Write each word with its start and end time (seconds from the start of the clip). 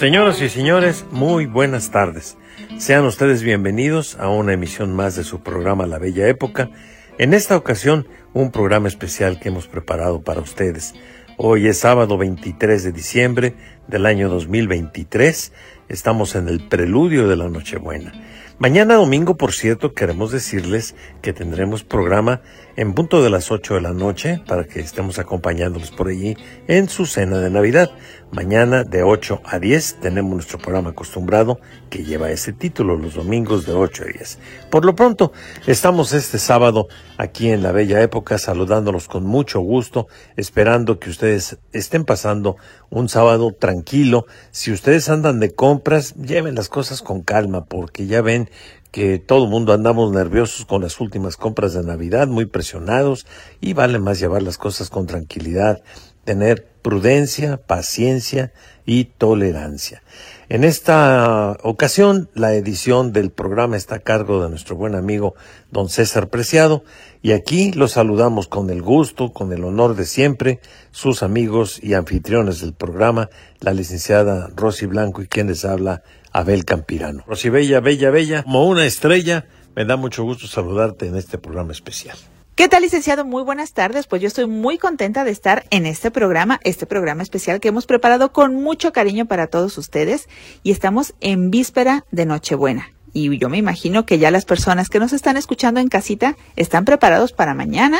Señoras 0.00 0.40
y 0.40 0.48
señores, 0.48 1.04
muy 1.10 1.44
buenas 1.44 1.90
tardes. 1.90 2.38
Sean 2.78 3.04
ustedes 3.04 3.42
bienvenidos 3.42 4.16
a 4.18 4.30
una 4.30 4.54
emisión 4.54 4.96
más 4.96 5.14
de 5.14 5.24
su 5.24 5.42
programa 5.42 5.86
La 5.86 5.98
Bella 5.98 6.26
Época. 6.26 6.70
En 7.18 7.34
esta 7.34 7.54
ocasión, 7.54 8.08
un 8.32 8.50
programa 8.50 8.88
especial 8.88 9.38
que 9.38 9.50
hemos 9.50 9.68
preparado 9.68 10.22
para 10.22 10.40
ustedes. 10.40 10.94
Hoy 11.36 11.66
es 11.66 11.80
sábado 11.80 12.16
23 12.16 12.82
de 12.82 12.92
diciembre 12.92 13.54
del 13.88 14.06
año 14.06 14.30
2023. 14.30 15.52
Estamos 15.90 16.34
en 16.34 16.48
el 16.48 16.66
preludio 16.66 17.28
de 17.28 17.36
la 17.36 17.50
Nochebuena. 17.50 18.14
Mañana 18.58 18.94
domingo, 18.94 19.36
por 19.36 19.52
cierto, 19.52 19.92
queremos 19.92 20.32
decirles 20.32 20.94
que 21.20 21.34
tendremos 21.34 21.84
programa 21.84 22.40
en 22.80 22.94
punto 22.94 23.22
de 23.22 23.28
las 23.28 23.50
8 23.50 23.74
de 23.74 23.80
la 23.82 23.92
noche 23.92 24.40
para 24.46 24.64
que 24.64 24.80
estemos 24.80 25.18
acompañándolos 25.18 25.90
por 25.90 26.08
allí 26.08 26.34
en 26.66 26.88
su 26.88 27.04
cena 27.04 27.36
de 27.38 27.50
Navidad. 27.50 27.90
Mañana 28.32 28.84
de 28.84 29.02
8 29.02 29.42
a 29.44 29.58
10 29.58 30.00
tenemos 30.00 30.32
nuestro 30.32 30.56
programa 30.56 30.90
acostumbrado 30.90 31.60
que 31.90 32.04
lleva 32.04 32.30
ese 32.30 32.54
título, 32.54 32.96
los 32.96 33.14
domingos 33.14 33.66
de 33.66 33.74
8 33.74 34.04
a 34.04 34.06
10. 34.06 34.38
Por 34.70 34.86
lo 34.86 34.94
pronto, 34.94 35.30
estamos 35.66 36.14
este 36.14 36.38
sábado 36.38 36.88
aquí 37.18 37.50
en 37.50 37.62
la 37.62 37.72
Bella 37.72 38.00
Época 38.00 38.38
saludándolos 38.38 39.08
con 39.08 39.24
mucho 39.24 39.60
gusto, 39.60 40.06
esperando 40.36 40.98
que 40.98 41.10
ustedes 41.10 41.58
estén 41.72 42.06
pasando 42.06 42.56
un 42.88 43.10
sábado 43.10 43.52
tranquilo. 43.52 44.24
Si 44.52 44.72
ustedes 44.72 45.10
andan 45.10 45.38
de 45.38 45.54
compras, 45.54 46.14
lleven 46.14 46.54
las 46.54 46.70
cosas 46.70 47.02
con 47.02 47.20
calma 47.20 47.66
porque 47.66 48.06
ya 48.06 48.22
ven 48.22 48.48
que 48.90 49.18
todo 49.18 49.44
el 49.44 49.50
mundo 49.50 49.72
andamos 49.72 50.12
nerviosos 50.12 50.66
con 50.66 50.82
las 50.82 51.00
últimas 51.00 51.36
compras 51.36 51.74
de 51.74 51.82
Navidad, 51.82 52.28
muy 52.28 52.46
presionados 52.46 53.26
y 53.60 53.72
vale 53.72 53.98
más 53.98 54.18
llevar 54.18 54.42
las 54.42 54.58
cosas 54.58 54.90
con 54.90 55.06
tranquilidad 55.06 55.82
tener 56.24 56.66
prudencia, 56.82 57.56
paciencia 57.58 58.52
y 58.86 59.04
tolerancia. 59.04 60.02
En 60.48 60.64
esta 60.64 61.56
ocasión, 61.62 62.28
la 62.34 62.54
edición 62.54 63.12
del 63.12 63.30
programa 63.30 63.76
está 63.76 63.96
a 63.96 64.00
cargo 64.00 64.42
de 64.42 64.48
nuestro 64.48 64.76
buen 64.76 64.94
amigo 64.94 65.34
don 65.70 65.88
César 65.88 66.28
Preciado 66.28 66.82
y 67.22 67.32
aquí 67.32 67.72
los 67.72 67.92
saludamos 67.92 68.48
con 68.48 68.70
el 68.70 68.82
gusto, 68.82 69.32
con 69.32 69.52
el 69.52 69.64
honor 69.64 69.94
de 69.94 70.06
siempre, 70.06 70.60
sus 70.90 71.22
amigos 71.22 71.82
y 71.82 71.94
anfitriones 71.94 72.60
del 72.60 72.72
programa, 72.72 73.28
la 73.60 73.72
licenciada 73.72 74.50
Rosy 74.56 74.86
Blanco 74.86 75.22
y 75.22 75.28
quien 75.28 75.48
les 75.48 75.64
habla, 75.64 76.02
Abel 76.32 76.64
Campirano. 76.64 77.24
Rosy 77.26 77.48
Bella, 77.48 77.80
Bella, 77.80 78.10
Bella, 78.10 78.42
como 78.42 78.66
una 78.68 78.86
estrella, 78.86 79.46
me 79.74 79.84
da 79.84 79.96
mucho 79.96 80.24
gusto 80.24 80.46
saludarte 80.46 81.06
en 81.06 81.16
este 81.16 81.38
programa 81.38 81.72
especial. 81.72 82.16
¿Qué 82.54 82.68
tal, 82.68 82.82
licenciado? 82.82 83.24
Muy 83.24 83.42
buenas 83.42 83.72
tardes. 83.72 84.06
Pues 84.06 84.20
yo 84.20 84.28
estoy 84.28 84.46
muy 84.46 84.76
contenta 84.76 85.24
de 85.24 85.30
estar 85.30 85.64
en 85.70 85.86
este 85.86 86.10
programa, 86.10 86.60
este 86.62 86.84
programa 86.84 87.22
especial 87.22 87.58
que 87.58 87.68
hemos 87.68 87.86
preparado 87.86 88.32
con 88.32 88.54
mucho 88.54 88.92
cariño 88.92 89.24
para 89.26 89.46
todos 89.46 89.78
ustedes 89.78 90.28
y 90.62 90.70
estamos 90.70 91.14
en 91.20 91.50
víspera 91.50 92.04
de 92.10 92.26
Nochebuena. 92.26 92.90
Y 93.12 93.38
yo 93.38 93.48
me 93.48 93.58
imagino 93.58 94.04
que 94.04 94.18
ya 94.18 94.30
las 94.30 94.44
personas 94.44 94.88
que 94.88 94.98
nos 94.98 95.12
están 95.12 95.36
escuchando 95.36 95.80
en 95.80 95.88
casita 95.88 96.36
están 96.56 96.84
preparados 96.84 97.32
para 97.32 97.54
mañana 97.54 97.98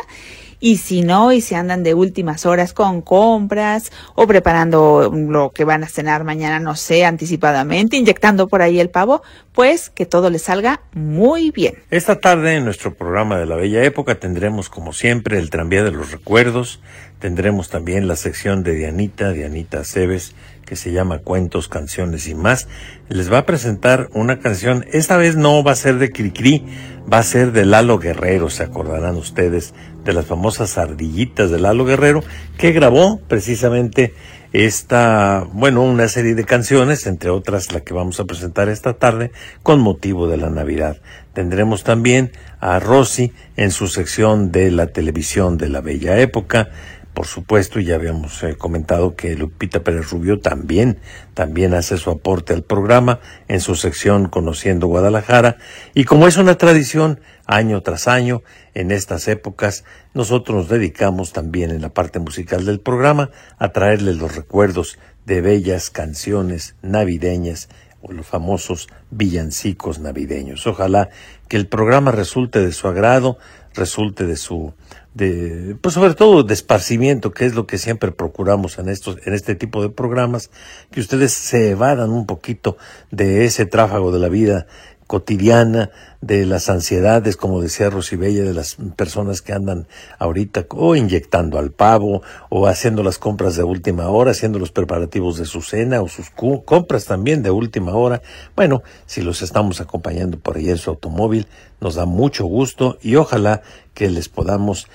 y 0.61 0.77
si 0.77 1.03
no, 1.03 1.33
y 1.33 1.41
si 1.41 1.55
andan 1.55 1.83
de 1.83 1.95
últimas 1.95 2.47
horas 2.47 2.73
con 2.73 3.01
compras 3.01 3.91
o 4.15 4.27
preparando 4.27 5.11
lo 5.13 5.51
que 5.51 5.65
van 5.65 5.83
a 5.83 5.89
cenar 5.89 6.23
mañana, 6.25 6.61
no 6.61 6.77
sé, 6.77 7.05
anticipadamente, 7.05 7.97
inyectando 7.97 8.47
por 8.47 8.63
ahí 8.63 8.79
el 8.79 8.91
pavo, 8.91 9.23
pues 9.53 9.91
que 9.91 10.07
todo 10.07 10.31
les 10.31 10.43
salga 10.43 10.83
muy 10.93 11.51
bien. 11.51 11.75
Esta 11.91 12.21
tarde 12.21 12.57
en 12.57 12.65
nuestro 12.65 12.95
programa 12.95 13.39
de 13.39 13.47
la 13.47 13.57
Bella 13.57 13.83
Época 13.83 14.17
tendremos 14.17 14.69
como 14.69 14.93
siempre 14.93 15.39
el 15.39 15.51
tranvía 15.51 15.83
de 15.83 15.93
los 15.93 16.13
recuerdos, 16.13 16.81
tendremos 17.19 17.71
también 17.71 18.07
la 18.07 18.17
sección 18.17 18.63
de 18.63 18.75
Dianita, 18.75 19.33
Dianita 19.33 19.85
Cebes, 19.85 20.35
que 20.71 20.77
se 20.77 20.93
llama 20.93 21.19
Cuentos, 21.19 21.67
Canciones 21.67 22.29
y 22.29 22.37
más. 22.37 22.69
Les 23.09 23.31
va 23.31 23.39
a 23.39 23.45
presentar 23.45 24.09
una 24.15 24.39
canción, 24.39 24.87
esta 24.93 25.17
vez 25.17 25.35
no 25.35 25.65
va 25.65 25.73
a 25.73 25.75
ser 25.75 25.99
de 25.99 26.13
Cricri, 26.13 26.65
va 27.13 27.19
a 27.19 27.25
ser 27.25 27.51
de 27.51 27.65
Lalo 27.65 27.99
Guerrero, 27.99 28.51
se 28.51 28.63
acordarán 28.63 29.17
ustedes 29.17 29.75
de 30.05 30.13
las 30.13 30.27
famosas 30.27 30.79
ardillitas 30.79 31.51
de 31.51 31.59
Lalo 31.59 31.85
Guerrero, 31.85 32.23
que 32.57 32.71
grabó 32.71 33.19
precisamente 33.27 34.15
esta, 34.53 35.45
bueno, 35.53 35.83
una 35.83 36.07
serie 36.07 36.37
de 36.37 36.45
canciones, 36.45 37.05
entre 37.09 37.31
otras 37.31 37.73
la 37.73 37.81
que 37.81 37.93
vamos 37.93 38.21
a 38.21 38.27
presentar 38.27 38.69
esta 38.69 38.93
tarde, 38.93 39.33
con 39.65 39.81
motivo 39.81 40.29
de 40.29 40.37
la 40.37 40.51
Navidad. 40.51 40.99
Tendremos 41.33 41.83
también 41.83 42.31
a 42.61 42.79
Rosy 42.79 43.33
en 43.57 43.73
su 43.73 43.89
sección 43.89 44.53
de 44.53 44.71
la 44.71 44.87
televisión 44.87 45.59
de 45.59 45.69
la 45.69 45.81
bella 45.81 46.21
época, 46.21 46.71
por 47.15 47.27
supuesto, 47.27 47.81
ya 47.81 47.97
habíamos 47.97 48.43
eh, 48.43 48.57
comentado 48.57 49.17
que 49.17 49.37
Lupita 49.37 49.83
Pérez 49.83 50.11
Rubio 50.11 50.41
también, 50.41 50.99
también 51.35 51.75
hace 51.75 51.97
su 51.97 52.11
aporte 52.11 52.55
al 52.55 52.63
programa 52.63 53.21
en 53.49 53.61
su 53.61 53.75
sección 53.75 54.29
Conociendo 54.29 54.87
Guadalajara. 54.87 55.57
Y 55.95 56.05
como 56.05 56.27
es 56.27 56.37
una 56.37 56.57
tradición, 56.57 57.21
año 57.47 57.83
tras 57.83 58.09
año, 58.09 58.43
en 58.75 58.93
estas 58.93 59.27
épocas, 59.29 59.85
nosotros 60.15 60.57
nos 60.57 60.69
dedicamos 60.69 61.33
también 61.33 61.71
en 61.71 61.83
la 61.83 61.91
parte 61.91 62.21
musical 62.21 62.65
del 62.65 62.81
programa 62.81 63.31
a 63.59 63.71
traerles 63.71 64.17
los 64.17 64.37
recuerdos 64.37 64.99
de 65.27 65.41
bellas 65.41 65.91
canciones 65.91 66.77
navideñas 66.83 67.69
o 68.03 68.13
los 68.13 68.27
famosos 68.27 68.89
villancicos 69.11 69.99
navideños. 69.99 70.67
Ojalá 70.67 71.11
que 71.49 71.57
el 71.57 71.67
programa 71.67 72.13
resulte 72.13 72.61
de 72.61 72.73
su 72.73 72.89
agrado, 72.89 73.39
resulte 73.75 74.27
de 74.27 74.37
su 74.37 74.73
de, 75.15 75.77
pues 75.81 75.95
sobre 75.95 76.15
todo 76.15 76.43
de 76.43 76.55
esparcimiento, 76.55 77.33
que 77.33 77.47
es 77.47 77.55
lo 77.55 77.67
que 77.67 77.79
siempre 77.79 78.13
procuramos 78.13 78.79
en 78.79 78.89
estos, 78.89 79.17
en 79.27 79.35
este 79.35 79.55
tipo 79.55 79.83
de 79.83 79.91
programas, 79.91 80.51
que 80.91 81.01
ustedes 81.01 81.33
se 81.33 81.71
evadan 81.71 82.11
un 82.11 82.27
poquito 82.27 82.77
de 83.11 83.45
ese 83.45 83.67
tráfago 83.67 84.13
de 84.13 84.19
la 84.21 84.29
vida 84.29 84.67
cotidiana, 85.11 85.91
de 86.21 86.45
las 86.45 86.69
ansiedades, 86.69 87.37
como 87.37 87.61
decía 87.61 87.91
Rosibella, 87.91 88.45
de 88.45 88.55
las 88.55 88.77
personas 88.95 89.43
que 89.43 89.53
andan 89.53 89.89
ahorita 90.19 90.67
o 90.69 90.95
inyectando 90.95 91.59
al 91.59 91.73
pavo, 91.73 92.23
o 92.49 92.69
haciendo 92.69 93.03
las 93.03 93.19
compras 93.19 93.57
de 93.57 93.65
última 93.65 94.09
hora, 94.09 94.31
haciendo 94.31 94.61
los 94.61 94.71
preparativos 94.71 95.37
de 95.39 95.47
su 95.47 95.63
cena, 95.63 96.01
o 96.01 96.09
sus 96.09 96.31
compras 96.31 97.07
también 97.07 97.43
de 97.43 97.51
última 97.51 97.95
hora. 97.95 98.23
Bueno, 98.55 98.85
si 99.07 99.23
los 99.23 99.43
estamos 99.43 99.81
acompañando 99.81 100.39
por 100.39 100.59
ahí 100.59 100.71
en 100.71 100.79
su 100.79 100.91
automóvil, 100.91 101.49
nos 101.81 101.97
da 101.97 102.05
mucho 102.05 102.45
gusto 102.45 102.99
y 103.03 103.17
ojalá 103.17 103.63
que 103.95 104.11
les 104.11 104.29
podamos 104.29 104.87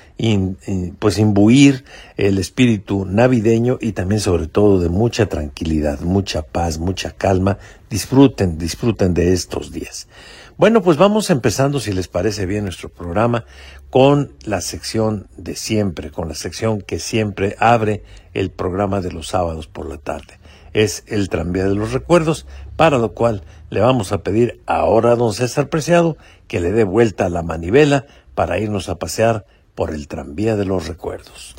pues 1.00 1.18
imbuir 1.18 1.84
el 2.16 2.38
espíritu 2.38 3.06
navideño 3.06 3.80
y 3.82 3.92
también 3.92 4.22
sobre 4.22 4.48
todo 4.48 4.80
de 4.80 4.90
mucha 4.90 5.26
tranquilidad, 5.26 6.00
mucha 6.02 6.44
paz, 6.44 6.78
mucha 6.78 7.12
calma. 7.12 7.58
Disfruten, 7.96 8.58
disfruten 8.58 9.14
de 9.14 9.32
estos 9.32 9.72
días. 9.72 10.10
Bueno, 10.58 10.82
pues 10.82 10.98
vamos 10.98 11.30
empezando, 11.30 11.80
si 11.80 11.94
les 11.94 12.10
parece 12.10 12.46
bien, 12.46 12.66
nuestro 12.66 12.90
programa 12.90 13.46
con 13.90 14.34
la 14.44 14.60
sección 14.60 15.30
de 15.38 15.56
siempre, 15.56 16.12
con 16.12 16.28
la 16.28 16.36
sección 16.36 16.82
que 16.82 17.00
siempre 17.00 17.56
abre 17.58 18.04
el 18.34 18.52
programa 18.52 19.00
de 19.00 19.14
los 19.14 19.28
sábados 19.28 19.68
por 19.68 19.88
la 19.88 19.98
tarde. 19.98 20.40
Es 20.74 21.06
el 21.08 21.30
tranvía 21.30 21.70
de 21.70 21.76
los 21.76 21.94
recuerdos, 21.94 22.46
para 22.76 22.98
lo 22.98 23.14
cual 23.14 23.46
le 23.70 23.80
vamos 23.80 24.12
a 24.12 24.24
pedir 24.24 24.62
ahora 24.66 25.14
a 25.14 25.16
don 25.16 25.34
César 25.34 25.70
Preciado 25.70 26.18
que 26.50 26.60
le 26.60 26.74
dé 26.74 26.84
vuelta 26.84 27.28
a 27.28 27.30
la 27.30 27.44
manivela 27.44 28.08
para 28.34 28.60
irnos 28.60 28.90
a 28.90 29.00
pasear 29.00 29.46
por 29.74 29.92
el 29.92 30.10
tranvía 30.10 30.58
de 30.58 30.66
los 30.66 30.90
recuerdos. 30.90 31.55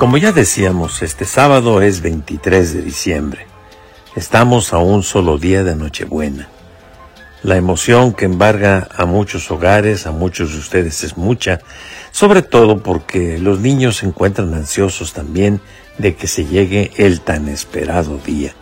Como 0.00 0.16
ya 0.16 0.32
decíamos, 0.32 1.02
este 1.02 1.26
sábado 1.26 1.82
es 1.82 2.00
23 2.00 2.72
de 2.72 2.80
diciembre. 2.80 3.46
Estamos 4.16 4.72
a 4.72 4.78
un 4.78 5.02
solo 5.02 5.36
día 5.36 5.62
de 5.62 5.76
Nochebuena. 5.76 6.48
La 7.42 7.58
emoción 7.58 8.14
que 8.14 8.24
embarga 8.24 8.88
a 8.96 9.04
muchos 9.04 9.50
hogares, 9.50 10.06
a 10.06 10.10
muchos 10.10 10.54
de 10.54 10.58
ustedes 10.58 11.04
es 11.04 11.18
mucha, 11.18 11.60
sobre 12.12 12.40
todo 12.40 12.82
porque 12.82 13.36
los 13.38 13.60
niños 13.60 13.98
se 13.98 14.06
encuentran 14.06 14.54
ansiosos 14.54 15.12
también 15.12 15.60
de 15.98 16.14
que 16.14 16.28
se 16.28 16.46
llegue 16.46 16.92
el 16.96 17.20
tan 17.20 17.46
esperado 17.50 18.16
día. 18.16 18.54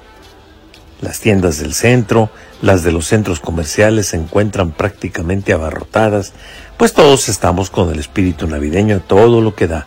Las 1.00 1.20
tiendas 1.20 1.60
del 1.60 1.72
centro, 1.72 2.30
las 2.62 2.82
de 2.82 2.90
los 2.90 3.06
centros 3.06 3.38
comerciales 3.38 4.08
se 4.08 4.16
encuentran 4.16 4.72
prácticamente 4.72 5.52
abarrotadas, 5.52 6.32
pues 6.76 6.94
todos 6.94 7.28
estamos 7.28 7.70
con 7.70 7.92
el 7.92 8.00
espíritu 8.00 8.48
navideño 8.48 8.96
a 8.96 9.06
todo 9.06 9.40
lo 9.40 9.54
que 9.54 9.68
da, 9.68 9.86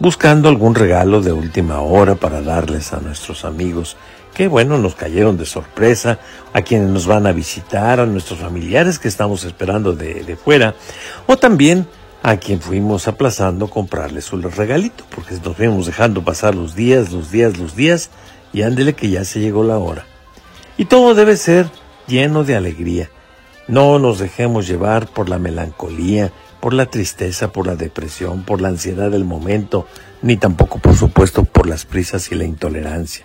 buscando 0.00 0.48
algún 0.48 0.74
regalo 0.74 1.20
de 1.20 1.32
última 1.32 1.80
hora 1.80 2.14
para 2.14 2.40
darles 2.40 2.92
a 2.92 3.00
nuestros 3.00 3.44
amigos, 3.44 3.96
que 4.34 4.46
bueno, 4.46 4.78
nos 4.78 4.94
cayeron 4.94 5.36
de 5.36 5.46
sorpresa, 5.46 6.18
a 6.52 6.62
quienes 6.62 6.88
nos 6.88 7.06
van 7.06 7.26
a 7.26 7.32
visitar, 7.32 7.98
a 7.98 8.06
nuestros 8.06 8.38
familiares 8.38 8.98
que 8.98 9.08
estamos 9.08 9.44
esperando 9.44 9.94
de, 9.94 10.22
de 10.22 10.36
fuera, 10.36 10.74
o 11.26 11.36
también 11.36 11.86
a 12.22 12.36
quien 12.36 12.60
fuimos 12.60 13.08
aplazando 13.08 13.68
comprarles 13.68 14.32
un 14.32 14.42
regalito, 14.42 15.04
porque 15.14 15.34
nos 15.42 15.56
fuimos 15.56 15.86
dejando 15.86 16.24
pasar 16.24 16.54
los 16.54 16.74
días, 16.74 17.12
los 17.12 17.30
días, 17.30 17.58
los 17.58 17.74
días, 17.74 18.10
y 18.52 18.62
ándele 18.62 18.94
que 18.94 19.10
ya 19.10 19.24
se 19.24 19.40
llegó 19.40 19.64
la 19.64 19.78
hora. 19.78 20.06
Y 20.76 20.84
todo 20.84 21.14
debe 21.14 21.36
ser 21.36 21.70
lleno 22.06 22.44
de 22.44 22.56
alegría. 22.56 23.10
No 23.66 23.98
nos 23.98 24.18
dejemos 24.18 24.66
llevar 24.66 25.08
por 25.08 25.28
la 25.28 25.38
melancolía, 25.38 26.32
por 26.60 26.74
la 26.74 26.86
tristeza, 26.86 27.52
por 27.52 27.66
la 27.66 27.76
depresión, 27.76 28.42
por 28.42 28.60
la 28.60 28.68
ansiedad 28.68 29.10
del 29.10 29.24
momento, 29.24 29.86
ni 30.22 30.36
tampoco, 30.36 30.78
por 30.78 30.96
supuesto, 30.96 31.44
por 31.44 31.68
las 31.68 31.84
prisas 31.84 32.30
y 32.32 32.34
la 32.34 32.44
intolerancia. 32.44 33.24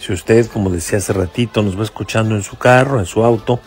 Si 0.00 0.12
usted, 0.12 0.46
como 0.46 0.70
decía 0.70 0.98
hace 0.98 1.12
ratito, 1.12 1.62
nos 1.62 1.78
va 1.78 1.82
escuchando 1.82 2.36
en 2.36 2.42
su 2.42 2.56
carro, 2.56 3.00
en 3.00 3.06
su 3.06 3.24
auto, 3.24 3.60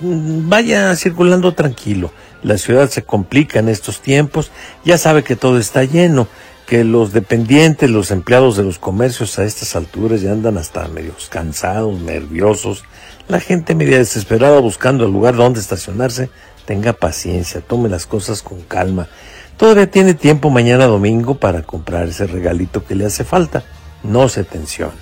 vaya 0.00 0.94
circulando 0.96 1.54
tranquilo. 1.54 2.10
La 2.42 2.58
ciudad 2.58 2.88
se 2.88 3.02
complica 3.02 3.58
en 3.58 3.68
estos 3.68 4.00
tiempos, 4.00 4.50
ya 4.84 4.98
sabe 4.98 5.22
que 5.22 5.36
todo 5.36 5.58
está 5.58 5.84
lleno, 5.84 6.26
que 6.66 6.84
los 6.84 7.12
dependientes, 7.12 7.90
los 7.90 8.10
empleados 8.10 8.56
de 8.56 8.62
los 8.62 8.78
comercios 8.78 9.38
a 9.38 9.44
estas 9.44 9.74
alturas 9.74 10.20
ya 10.20 10.32
andan 10.32 10.58
hasta 10.58 10.86
medios 10.88 11.28
cansados, 11.30 12.00
nerviosos, 12.00 12.84
la 13.26 13.40
gente 13.40 13.74
media 13.74 13.98
desesperada 13.98 14.60
buscando 14.60 15.04
el 15.04 15.12
lugar 15.12 15.36
donde 15.36 15.60
estacionarse, 15.60 16.30
tenga 16.68 16.92
paciencia, 16.92 17.62
tome 17.62 17.88
las 17.88 18.04
cosas 18.04 18.42
con 18.42 18.60
calma. 18.60 19.08
Todavía 19.56 19.90
tiene 19.90 20.12
tiempo 20.12 20.50
mañana 20.50 20.84
domingo 20.84 21.38
para 21.38 21.62
comprar 21.62 22.08
ese 22.08 22.26
regalito 22.26 22.84
que 22.84 22.94
le 22.94 23.06
hace 23.06 23.24
falta. 23.24 23.64
No 24.02 24.28
se 24.28 24.44
tensione. 24.44 24.98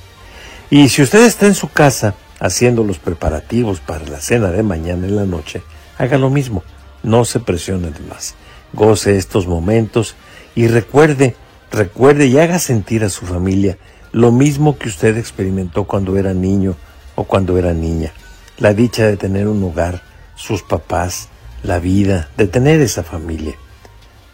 Y 0.70 0.90
si 0.90 1.02
usted 1.02 1.26
está 1.26 1.46
en 1.46 1.56
su 1.56 1.68
casa 1.68 2.14
haciendo 2.38 2.84
los 2.84 3.00
preparativos 3.00 3.80
para 3.80 4.06
la 4.06 4.20
cena 4.20 4.52
de 4.52 4.62
mañana 4.62 5.08
en 5.08 5.16
la 5.16 5.24
noche, 5.24 5.60
haga 5.98 6.18
lo 6.18 6.30
mismo. 6.30 6.62
No 7.02 7.24
se 7.24 7.40
presione 7.40 7.90
más. 8.08 8.36
Goce 8.72 9.16
estos 9.16 9.48
momentos 9.48 10.14
y 10.54 10.68
recuerde 10.68 11.34
Recuerde 11.72 12.28
y 12.28 12.38
haga 12.38 12.60
sentir 12.60 13.02
a 13.02 13.10
su 13.10 13.26
familia 13.26 13.76
lo 14.12 14.30
mismo 14.30 14.78
que 14.78 14.88
usted 14.88 15.16
experimentó 15.18 15.84
cuando 15.84 16.16
era 16.16 16.32
niño 16.32 16.76
o 17.16 17.24
cuando 17.24 17.58
era 17.58 17.74
niña. 17.74 18.12
La 18.58 18.72
dicha 18.72 19.04
de 19.04 19.16
tener 19.16 19.48
un 19.48 19.62
hogar, 19.64 20.00
sus 20.36 20.62
papás, 20.62 21.28
la 21.66 21.78
vida, 21.78 22.30
de 22.36 22.46
tener 22.46 22.80
esa 22.80 23.02
familia. 23.02 23.54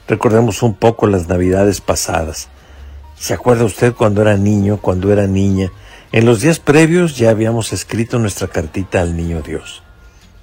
Recordemos 0.06 0.62
un 0.62 0.74
poco 0.74 1.06
las 1.06 1.28
navidades 1.28 1.80
pasadas. 1.80 2.48
¿Se 3.16 3.34
acuerda 3.34 3.64
usted 3.64 3.94
cuando 3.94 4.22
era 4.22 4.36
niño, 4.36 4.78
cuando 4.80 5.12
era 5.12 5.26
niña? 5.26 5.70
En 6.12 6.26
los 6.26 6.40
días 6.40 6.58
previos 6.58 7.16
ya 7.16 7.30
habíamos 7.30 7.72
escrito 7.72 8.18
nuestra 8.18 8.48
cartita 8.48 9.00
al 9.00 9.16
Niño 9.16 9.40
Dios. 9.40 9.82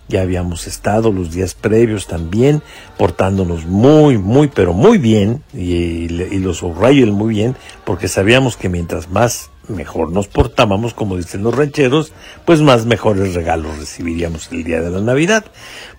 Ya 0.07 0.21
habíamos 0.21 0.65
estado 0.65 1.11
los 1.11 1.29
días 1.29 1.53
previos 1.53 2.07
también 2.07 2.63
portándonos 2.97 3.65
muy, 3.67 4.17
muy, 4.17 4.47
pero 4.47 4.73
muy 4.73 4.97
bien, 4.97 5.43
y, 5.53 6.05
y 6.11 6.39
lo 6.39 6.55
subrayo 6.55 7.03
el 7.03 7.11
muy 7.11 7.35
bien, 7.35 7.55
porque 7.85 8.07
sabíamos 8.07 8.57
que 8.57 8.69
mientras 8.69 9.09
más 9.09 9.51
mejor 9.67 10.11
nos 10.11 10.27
portábamos, 10.27 10.95
como 10.95 11.15
dicen 11.15 11.43
los 11.43 11.55
rancheros, 11.55 12.11
pues 12.45 12.61
más 12.61 12.87
mejores 12.87 13.35
regalos 13.35 13.77
recibiríamos 13.77 14.49
el 14.51 14.63
día 14.63 14.81
de 14.81 14.89
la 14.89 15.01
Navidad. 15.01 15.45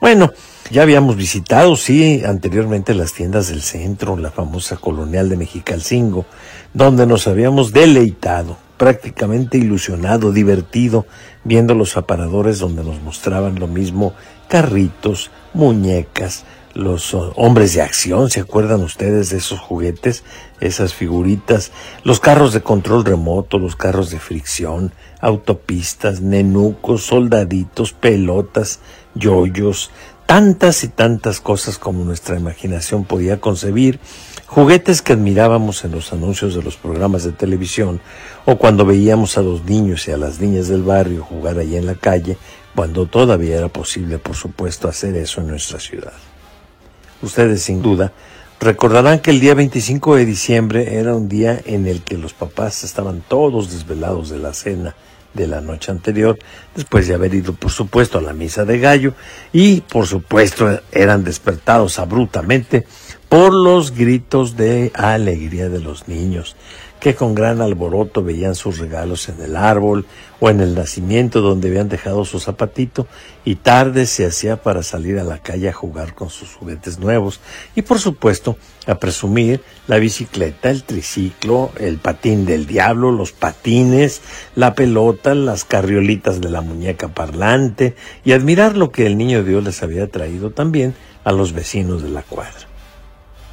Bueno, 0.00 0.32
ya 0.70 0.82
habíamos 0.82 1.17
visitado, 1.17 1.75
sí, 1.75 2.22
anteriormente 2.25 2.94
las 2.94 3.12
tiendas 3.12 3.49
del 3.49 3.61
centro, 3.61 4.17
la 4.17 4.31
famosa 4.31 4.76
colonial 4.76 5.28
de 5.28 5.37
Mexicalcingo, 5.37 6.26
donde 6.72 7.06
nos 7.06 7.26
habíamos 7.26 7.72
deleitado, 7.72 8.56
prácticamente 8.76 9.58
ilusionado, 9.58 10.32
divertido, 10.32 11.06
viendo 11.43 11.75
los 11.75 11.96
aparadores 11.96 12.61
donde 12.61 12.84
nos 12.84 13.02
mostraban 13.02 13.58
lo 13.58 13.67
mismo 13.67 14.14
carritos, 14.49 15.31
muñecas, 15.55 16.44
los 16.75 17.14
hombres 17.14 17.75
de 17.75 17.82
acción, 17.82 18.31
¿se 18.31 18.40
acuerdan 18.40 18.82
ustedes 18.82 19.31
de 19.31 19.38
esos 19.38 19.58
juguetes, 19.58 20.22
esas 20.61 20.94
figuritas? 20.94 21.72
Los 22.05 22.20
carros 22.20 22.52
de 22.52 22.62
control 22.62 23.05
remoto, 23.05 23.58
los 23.58 23.75
carros 23.75 24.11
de 24.11 24.20
fricción, 24.20 24.93
autopistas, 25.20 26.20
nenucos, 26.20 27.02
soldaditos, 27.02 27.93
pelotas, 27.93 28.78
yoyos, 29.14 29.90
tantas 30.31 30.85
y 30.85 30.88
tantas 30.88 31.41
cosas 31.41 31.77
como 31.77 32.05
nuestra 32.05 32.38
imaginación 32.38 33.03
podía 33.03 33.41
concebir, 33.41 33.99
juguetes 34.47 35.03
que 35.03 35.15
admirábamos 35.15 35.85
en 35.85 35.91
los 35.91 36.12
anuncios 36.12 36.55
de 36.55 36.62
los 36.62 36.77
programas 36.77 37.25
de 37.25 37.32
televisión 37.32 38.00
o 38.44 38.56
cuando 38.56 38.87
veíamos 38.87 39.37
a 39.38 39.43
los 39.43 39.65
niños 39.65 40.06
y 40.06 40.12
a 40.12 40.17
las 40.17 40.38
niñas 40.38 40.69
del 40.69 40.85
barrio 40.85 41.25
jugar 41.25 41.59
allí 41.59 41.75
en 41.75 41.85
la 41.85 41.97
calle, 41.97 42.37
cuando 42.77 43.06
todavía 43.06 43.56
era 43.56 43.67
posible, 43.67 44.19
por 44.19 44.37
supuesto, 44.37 44.87
hacer 44.87 45.17
eso 45.17 45.41
en 45.41 45.49
nuestra 45.49 45.81
ciudad. 45.81 46.12
Ustedes, 47.23 47.62
sin 47.62 47.82
duda, 47.82 48.12
recordarán 48.61 49.19
que 49.19 49.32
el 49.32 49.41
día 49.41 49.55
25 49.55 50.15
de 50.15 50.27
diciembre 50.27 50.94
era 50.97 51.17
un 51.17 51.29
día 51.29 51.61
en 51.65 51.88
el 51.88 52.03
que 52.03 52.17
los 52.17 52.35
papás 52.35 52.85
estaban 52.85 53.21
todos 53.27 53.73
desvelados 53.73 54.31
de 54.31 54.38
la 54.38 54.55
cena 54.55 54.94
de 55.35 55.47
la 55.47 55.61
noche 55.61 55.91
anterior, 55.91 56.38
después 56.75 57.06
de 57.06 57.15
haber 57.15 57.35
ido, 57.35 57.53
por 57.53 57.71
supuesto, 57.71 58.19
a 58.19 58.23
la 58.23 58.32
misa 58.32 58.65
de 58.65 58.79
gallo, 58.79 59.15
y, 59.53 59.81
por 59.82 60.06
supuesto, 60.06 60.81
eran 60.93 61.25
despertados 61.25 61.99
abruptamente 61.99 62.87
por 63.31 63.55
los 63.55 63.94
gritos 63.94 64.56
de 64.56 64.91
alegría 64.93 65.69
de 65.69 65.79
los 65.79 66.09
niños 66.09 66.56
que 66.99 67.15
con 67.15 67.35
gran 67.35 67.62
alboroto 67.62 68.25
veían 68.25 68.56
sus 68.56 68.79
regalos 68.79 69.29
en 69.29 69.41
el 69.41 69.56
árbol 69.56 70.05
o 70.41 70.50
en 70.50 70.61
el 70.61 70.75
nacimiento 70.75 71.41
donde 71.41 71.69
habían 71.69 71.88
dejado 71.88 72.25
su 72.25 72.41
zapatito 72.41 73.06
y 73.44 73.55
tarde 73.55 74.06
se 74.06 74.27
hacía 74.27 74.56
para 74.56 74.82
salir 74.82 75.21
a 75.21 75.25
la 75.25 75.38
calle 75.38 75.69
a 75.69 75.73
jugar 75.73 76.15
con 76.15 76.29
sus 76.29 76.55
juguetes 76.55 76.99
nuevos 76.99 77.41
y 77.77 77.82
por 77.82 78.00
supuesto 78.00 78.59
a 78.88 78.97
presumir 78.97 79.62
la 79.87 79.99
bicicleta, 79.99 80.69
el 80.69 80.82
triciclo, 80.82 81.70
el 81.79 81.99
patín 81.99 82.44
del 82.44 82.67
diablo, 82.67 83.13
los 83.13 83.31
patines, 83.31 84.22
la 84.56 84.75
pelota, 84.75 85.37
las 85.37 85.65
carriolitas 85.65 86.41
de 86.41 86.51
la 86.51 86.63
muñeca 86.63 87.06
parlante 87.06 87.94
y 88.25 88.32
admirar 88.32 88.77
lo 88.77 88.91
que 88.91 89.06
el 89.06 89.17
niño 89.17 89.44
Dios 89.44 89.63
les 89.63 89.84
había 89.84 90.08
traído 90.08 90.51
también 90.51 90.96
a 91.22 91.31
los 91.31 91.53
vecinos 91.53 92.03
de 92.03 92.10
la 92.10 92.22
cuadra. 92.22 92.69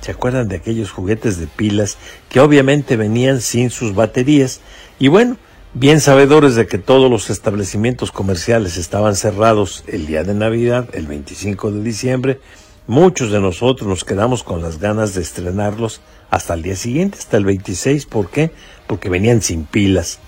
¿Se 0.01 0.11
acuerdan 0.11 0.47
de 0.47 0.57
aquellos 0.57 0.91
juguetes 0.91 1.39
de 1.39 1.47
pilas 1.47 1.97
que 2.29 2.39
obviamente 2.39 2.95
venían 2.97 3.41
sin 3.41 3.69
sus 3.69 3.95
baterías? 3.95 4.61
Y 4.99 5.07
bueno, 5.07 5.37
bien 5.73 5.99
sabedores 5.99 6.55
de 6.55 6.67
que 6.67 6.77
todos 6.77 7.09
los 7.09 7.29
establecimientos 7.29 8.11
comerciales 8.11 8.77
estaban 8.77 9.15
cerrados 9.15 9.83
el 9.87 10.07
día 10.07 10.23
de 10.23 10.33
Navidad, 10.33 10.89
el 10.93 11.07
25 11.07 11.71
de 11.71 11.83
diciembre, 11.83 12.39
muchos 12.87 13.31
de 13.31 13.39
nosotros 13.41 13.87
nos 13.87 14.03
quedamos 14.03 14.43
con 14.43 14.61
las 14.61 14.79
ganas 14.79 15.13
de 15.13 15.21
estrenarlos 15.21 16.01
hasta 16.29 16.53
el 16.53 16.63
día 16.63 16.75
siguiente, 16.75 17.17
hasta 17.19 17.37
el 17.37 17.45
26. 17.45 18.05
¿Por 18.05 18.29
qué? 18.29 18.51
Porque 18.87 19.09
venían 19.09 19.41
sin 19.41 19.65
pilas. 19.65 20.19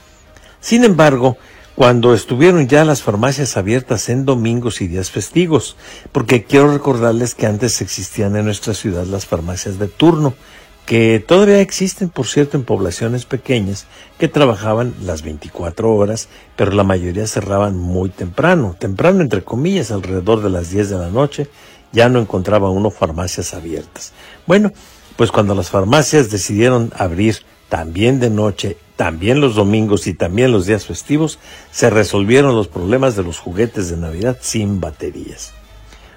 Sin 0.59 0.83
embargo, 0.83 1.37
cuando 1.79 2.13
estuvieron 2.13 2.67
ya 2.67 2.83
las 2.83 3.03
farmacias 3.03 3.55
abiertas 3.55 4.09
en 4.09 4.25
domingos 4.25 4.81
y 4.81 4.89
días 4.89 5.11
festivos, 5.11 5.77
porque 6.11 6.43
quiero 6.43 6.73
recordarles 6.73 7.35
que 7.35 7.45
antes 7.45 7.79
existían 7.79 8.35
en 8.35 8.43
nuestra 8.43 8.73
ciudad 8.73 9.05
las 9.05 9.25
farmacias 9.25 9.79
de 9.79 9.87
turno, 9.87 10.33
que 10.85 11.23
todavía 11.25 11.61
existen, 11.61 12.09
por 12.09 12.27
cierto, 12.27 12.57
en 12.57 12.65
poblaciones 12.65 13.23
pequeñas, 13.23 13.85
que 14.17 14.27
trabajaban 14.27 14.93
las 15.03 15.21
24 15.21 15.95
horas, 15.95 16.27
pero 16.57 16.73
la 16.73 16.83
mayoría 16.83 17.25
cerraban 17.27 17.77
muy 17.77 18.09
temprano, 18.09 18.75
temprano 18.77 19.21
entre 19.21 19.45
comillas, 19.45 19.89
alrededor 19.91 20.43
de 20.43 20.49
las 20.49 20.71
10 20.71 20.89
de 20.89 20.97
la 20.97 21.09
noche, 21.09 21.47
ya 21.93 22.09
no 22.09 22.19
encontraba 22.19 22.69
uno 22.69 22.91
farmacias 22.91 23.53
abiertas. 23.53 24.11
Bueno, 24.45 24.73
pues 25.15 25.31
cuando 25.31 25.55
las 25.55 25.69
farmacias 25.69 26.29
decidieron 26.29 26.91
abrir 26.97 27.37
también 27.69 28.19
de 28.19 28.29
noche 28.29 28.75
también 28.99 29.39
los 29.39 29.55
domingos 29.55 30.07
y 30.07 30.13
también 30.13 30.51
los 30.51 30.65
días 30.65 30.85
festivos 30.85 31.39
se 31.71 31.89
resolvieron 31.89 32.53
los 32.53 32.67
problemas 32.67 33.15
de 33.15 33.23
los 33.23 33.39
juguetes 33.39 33.89
de 33.89 33.95
Navidad 33.95 34.39
sin 34.41 34.81
baterías. 34.81 35.53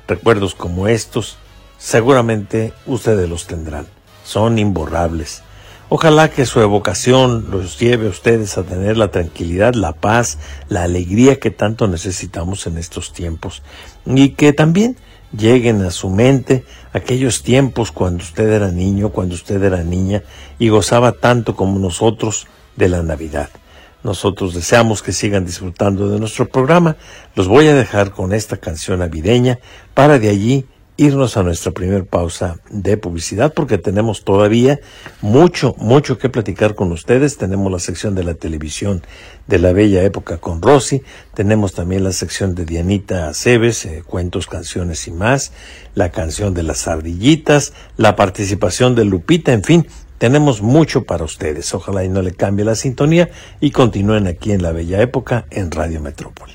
Recuerdos 0.08 0.56
como 0.56 0.88
estos 0.88 1.36
seguramente 1.78 2.72
ustedes 2.84 3.28
los 3.28 3.46
tendrán. 3.46 3.86
Son 4.24 4.58
imborrables. 4.58 5.44
Ojalá 5.90 6.28
que 6.28 6.44
su 6.44 6.58
evocación 6.58 7.52
los 7.52 7.78
lleve 7.78 8.08
a 8.08 8.10
ustedes 8.10 8.58
a 8.58 8.64
tener 8.64 8.96
la 8.96 9.12
tranquilidad, 9.12 9.74
la 9.74 9.92
paz, 9.92 10.38
la 10.68 10.82
alegría 10.82 11.38
que 11.38 11.52
tanto 11.52 11.86
necesitamos 11.86 12.66
en 12.66 12.78
estos 12.78 13.12
tiempos 13.12 13.62
y 14.06 14.30
que 14.30 14.52
también 14.52 14.96
lleguen 15.30 15.82
a 15.82 15.92
su 15.92 16.10
mente 16.10 16.64
aquellos 16.92 17.44
tiempos 17.44 17.92
cuando 17.92 18.24
usted 18.24 18.50
era 18.50 18.72
niño, 18.72 19.10
cuando 19.10 19.36
usted 19.36 19.62
era 19.62 19.84
niña 19.84 20.24
y 20.58 20.68
gozaba 20.68 21.12
tanto 21.12 21.54
como 21.54 21.78
nosotros 21.78 22.48
de 22.76 22.88
la 22.88 23.02
Navidad. 23.02 23.50
Nosotros 24.02 24.54
deseamos 24.54 25.02
que 25.02 25.12
sigan 25.12 25.44
disfrutando 25.44 26.08
de 26.08 26.18
nuestro 26.18 26.48
programa. 26.48 26.96
Los 27.36 27.46
voy 27.46 27.68
a 27.68 27.74
dejar 27.74 28.10
con 28.10 28.32
esta 28.32 28.56
canción 28.56 28.98
navideña 28.98 29.58
para 29.94 30.18
de 30.18 30.28
allí 30.28 30.66
irnos 30.96 31.36
a 31.36 31.42
nuestra 31.42 31.72
primera 31.72 32.04
pausa 32.04 32.58
de 32.70 32.96
publicidad 32.96 33.54
porque 33.54 33.78
tenemos 33.78 34.24
todavía 34.24 34.78
mucho, 35.20 35.74
mucho 35.78 36.18
que 36.18 36.28
platicar 36.28 36.74
con 36.74 36.92
ustedes. 36.92 37.38
Tenemos 37.38 37.72
la 37.72 37.78
sección 37.78 38.14
de 38.14 38.24
la 38.24 38.34
televisión 38.34 39.02
de 39.46 39.58
la 39.58 39.72
bella 39.72 40.02
época 40.02 40.38
con 40.38 40.62
Rosy, 40.62 41.02
tenemos 41.34 41.72
también 41.72 42.04
la 42.04 42.12
sección 42.12 42.54
de 42.54 42.64
Dianita 42.64 43.28
Aceves, 43.28 43.84
eh, 43.84 44.04
cuentos, 44.06 44.46
canciones 44.46 45.08
y 45.08 45.10
más, 45.10 45.52
la 45.94 46.10
canción 46.10 46.54
de 46.54 46.62
las 46.62 46.86
ardillitas, 46.86 47.72
la 47.96 48.14
participación 48.14 48.94
de 48.94 49.04
Lupita, 49.04 49.52
en 49.52 49.64
fin, 49.64 49.86
tenemos 50.22 50.62
mucho 50.62 51.02
para 51.02 51.24
ustedes. 51.24 51.74
Ojalá 51.74 52.04
y 52.04 52.08
no 52.08 52.22
le 52.22 52.30
cambie 52.30 52.64
la 52.64 52.76
sintonía 52.76 53.28
y 53.60 53.72
continúen 53.72 54.28
aquí 54.28 54.52
en 54.52 54.62
la 54.62 54.70
bella 54.70 55.02
época 55.02 55.46
en 55.50 55.72
Radio 55.72 56.00
Metrópoli. 56.00 56.54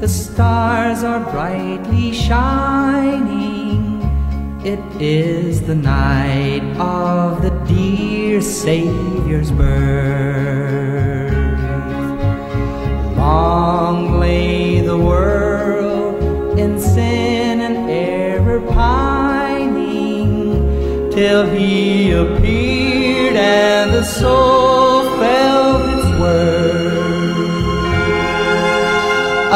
the 0.00 0.08
stars 0.08 1.02
are 1.02 1.24
brightly 1.32 2.12
shining. 2.12 4.02
It 4.62 4.78
is 5.00 5.62
the 5.62 5.74
night 5.74 6.62
of 6.78 7.42
the 7.42 7.50
dear 7.66 8.40
Savior's 8.42 9.50
birth. 9.50 11.35
Long 13.26 14.20
lay 14.20 14.80
the 14.90 14.96
world 14.96 16.14
in 16.62 16.78
sin 16.78 17.60
and 17.60 17.78
error 17.90 18.60
pining 18.60 20.30
till 21.10 21.42
he 21.56 22.12
appeared 22.12 23.34
and 23.34 23.92
the 23.92 24.04
soul 24.04 25.02
felt 25.18 25.82
its 25.96 26.08
worth 26.20 27.16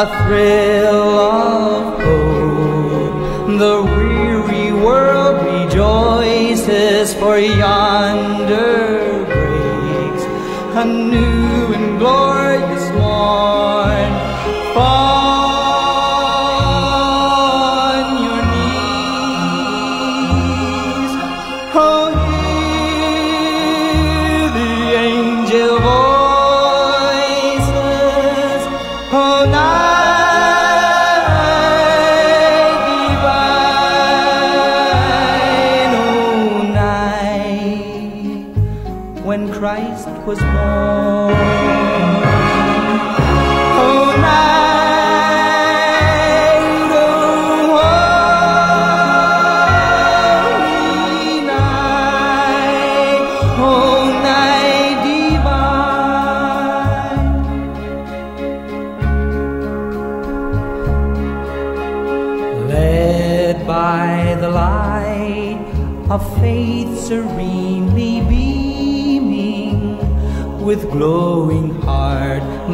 a 0.03 0.07
thrill 0.21 1.13
of 1.39 2.03
hope. 2.03 3.15
The 3.65 3.77
weary 3.95 4.69
world 4.85 5.37
rejoices, 5.53 7.15
for 7.21 7.39
yonder 7.39 8.89
breaks 9.31 10.25
a 10.83 10.85
new 10.85 11.75
and 11.77 11.89
glorious 12.01 12.80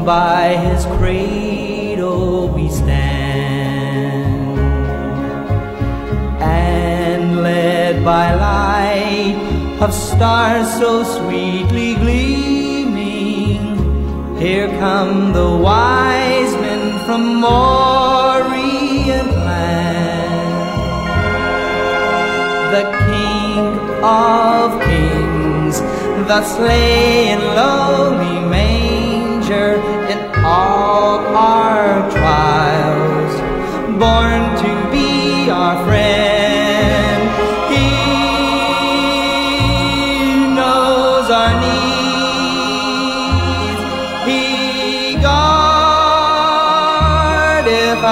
by 0.07 0.57
his 0.57 0.87
cradle 0.99 2.49
we 2.49 2.69
stand 2.69 4.59
and 6.41 7.43
led 7.43 8.05
by 8.05 8.33
light 8.35 9.37
of 9.81 9.93
stars 9.93 10.69
so 10.79 11.03
sweetly 11.03 11.95
gleaming 11.97 12.67
here 14.39 14.69
come 14.79 15.33
the 15.33 15.51
wise 15.57 16.53
men 16.55 17.05
from 17.05 17.43
Orient 17.43 19.33
land. 19.49 20.37
The 22.75 22.85
King 23.07 23.67
of 24.05 24.81
Kings, 24.83 25.81
thus 26.29 26.59
lay 26.61 27.31
in 27.31 27.41
lowly 27.41 28.41
manger 28.49 28.76
to 34.63 34.71
be 34.91 35.51
our 35.51 35.77
friend. 35.85 37.23
He 37.73 37.89
knows 40.55 41.27
our 41.31 41.53
needs. 41.61 41.87
He 44.29 44.43
guardeth 45.23 45.63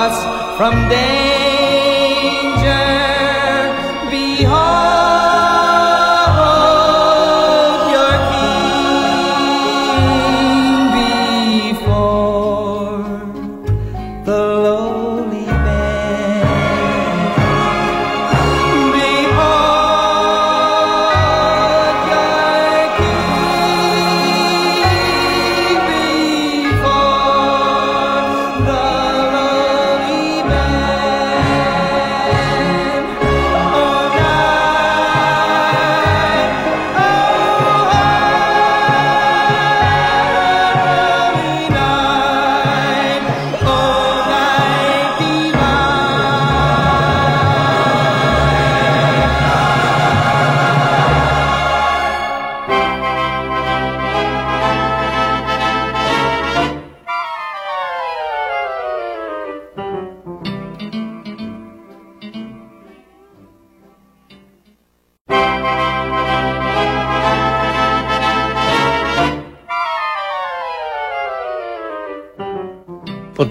us 0.04 0.16
from 0.58 0.74
danger. 0.88 1.23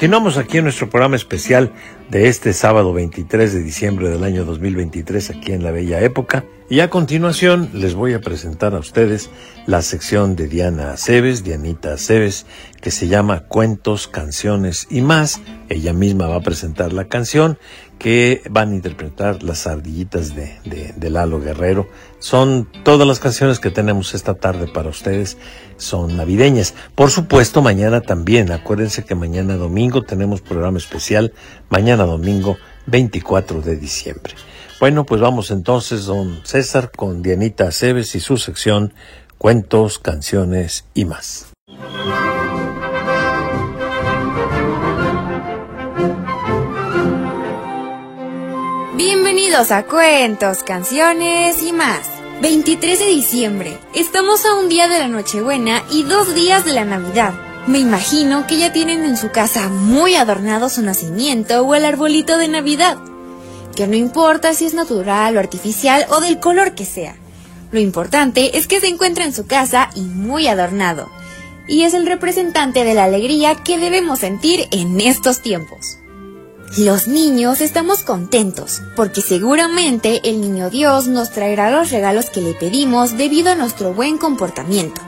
Continuamos 0.04 0.36
aquí 0.36 0.58
en 0.58 0.66
nuestro 0.66 0.90
programa 0.90 1.16
especial 1.16 1.72
de 2.10 2.28
este 2.28 2.52
sábado 2.52 2.92
23 2.92 3.54
de 3.54 3.64
diciembre 3.64 4.10
del 4.10 4.26
año 4.26 4.44
2023 4.44 5.30
aquí 5.30 5.54
en 5.54 5.64
la 5.64 5.72
Bella 5.72 6.02
Época. 6.02 6.44
Y 6.70 6.80
a 6.80 6.90
continuación 6.90 7.70
les 7.74 7.94
voy 7.94 8.14
a 8.14 8.22
presentar 8.22 8.74
a 8.74 8.80
ustedes 8.80 9.30
la 9.68 9.82
sección 9.82 10.36
de 10.36 10.48
Diana 10.48 10.94
Aceves, 10.94 11.44
Dianita 11.44 11.94
Aceves, 11.94 12.46
que 12.82 12.90
se 12.90 13.08
llama 13.10 13.42
Cuentos, 13.42 14.08
Canciones 14.08 14.88
y 14.90 15.02
más. 15.02 15.42
Ella 15.68 15.92
misma 15.94 16.28
va 16.28 16.38
a 16.38 16.42
presentar 16.42 16.94
la 16.94 17.06
canción 17.06 17.58
que 18.00 18.42
van 18.50 18.72
a 18.72 18.76
interpretar 18.76 19.44
las 19.44 19.68
ardillitas 19.68 20.36
de, 20.36 20.58
de, 20.96 21.10
Lalo 21.10 21.40
Guerrero. 21.40 21.88
Son 22.20 22.68
todas 22.84 23.08
las 23.08 23.20
canciones 23.20 23.60
que 23.60 23.70
tenemos 23.70 24.14
esta 24.14 24.34
tarde 24.34 24.68
para 24.68 24.90
ustedes, 24.90 25.38
son 25.78 26.18
navideñas. 26.18 26.74
Por 26.96 27.12
supuesto, 27.12 27.62
mañana 27.62 28.02
también. 28.02 28.52
Acuérdense 28.52 29.06
que 29.06 29.16
mañana 29.16 29.58
domingo 29.58 30.02
tenemos 30.02 30.42
programa 30.42 30.78
especial, 30.78 31.34
mañana 31.70 32.06
domingo 32.06 32.58
24 32.88 33.62
de 33.62 33.76
diciembre. 33.76 34.34
Bueno, 34.84 35.06
pues 35.06 35.22
vamos 35.22 35.50
entonces, 35.50 36.08
don 36.08 36.42
César, 36.44 36.92
con 36.92 37.24
Dianita 37.24 37.70
Aceves 37.70 38.16
y 38.16 38.20
su 38.20 38.36
sección 38.36 38.94
Cuentos, 39.38 39.98
Canciones 39.98 40.84
y 40.94 41.06
más. 41.06 41.46
Bienvenidos 48.98 49.72
a 49.72 49.86
Cuentos, 49.86 50.64
Canciones 50.64 51.64
y 51.64 51.72
más. 51.72 52.10
23 52.42 53.00
de 53.00 53.06
diciembre. 53.06 53.78
Estamos 53.96 54.46
a 54.46 54.54
un 54.56 54.68
día 54.68 54.90
de 54.90 55.00
la 55.00 55.08
Nochebuena 55.08 55.82
y 55.92 56.04
dos 56.04 56.36
días 56.36 56.66
de 56.66 56.74
la 56.74 56.84
Navidad. 56.84 57.34
Me 57.68 57.80
imagino 57.80 58.48
que 58.48 58.58
ya 58.58 58.74
tienen 58.74 59.06
en 59.06 59.16
su 59.16 59.32
casa 59.32 59.70
muy 59.70 60.16
adornado 60.16 60.68
su 60.68 60.82
nacimiento 60.82 61.62
o 61.62 61.74
el 61.74 61.86
arbolito 61.86 62.38
de 62.38 62.50
Navidad 62.50 62.98
que 63.76 63.88
no 63.88 63.96
importa 63.96 64.54
si 64.54 64.66
es 64.66 64.74
natural 64.74 65.36
o 65.36 65.40
artificial 65.40 66.06
o 66.10 66.22
del 66.22 66.40
color 66.40 66.76
que 66.76 66.86
sea. 66.86 67.16
Lo 67.72 67.80
importante 67.80 68.58
es 68.58 68.68
que 68.68 68.80
se 68.80 68.88
encuentra 68.88 69.26
en 69.26 69.34
su 69.34 69.48
casa 69.48 69.90
y 69.96 70.02
muy 70.02 70.48
adornado, 70.48 71.10
y 71.68 71.84
es 71.84 71.94
el 71.94 72.06
representante 72.06 72.84
de 72.84 72.94
la 72.94 73.06
alegría 73.06 73.56
que 73.56 73.78
debemos 73.78 74.20
sentir 74.20 74.68
en 74.72 75.02
estos 75.02 75.42
tiempos. 75.42 75.98
Los 76.78 77.08
niños 77.08 77.62
estamos 77.62 78.02
contentos 78.02 78.82
porque 78.96 79.22
seguramente 79.22 80.22
el 80.28 80.42
niño 80.42 80.72
Dios 80.72 81.08
nos 81.08 81.30
traerá 81.30 81.70
los 81.70 81.92
regalos 81.92 82.32
que 82.32 82.42
le 82.42 82.54
pedimos 82.54 83.16
debido 83.16 83.52
a 83.52 83.56
nuestro 83.56 83.94
buen 83.94 84.18
comportamiento. 84.18 85.00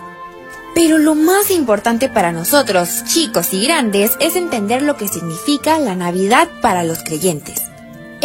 Pero 0.75 0.99
lo 0.99 1.15
más 1.15 1.49
importante 1.49 2.07
para 2.07 2.31
nosotros, 2.31 3.03
chicos 3.05 3.53
y 3.53 3.63
grandes, 3.63 4.11
es 4.19 4.35
entender 4.35 4.83
lo 4.83 4.95
que 4.95 5.07
significa 5.07 5.79
la 5.79 5.95
Navidad 5.95 6.49
para 6.61 6.83
los 6.83 6.99
creyentes. 6.99 7.59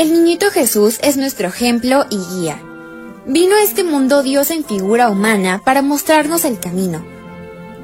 El 0.00 0.14
niñito 0.14 0.50
Jesús 0.50 0.98
es 1.02 1.18
nuestro 1.18 1.48
ejemplo 1.48 2.06
y 2.08 2.16
guía. 2.16 2.58
Vino 3.26 3.54
a 3.54 3.62
este 3.62 3.84
mundo 3.84 4.22
Dios 4.22 4.50
en 4.50 4.64
figura 4.64 5.10
humana 5.10 5.60
para 5.62 5.82
mostrarnos 5.82 6.46
el 6.46 6.58
camino. 6.58 7.04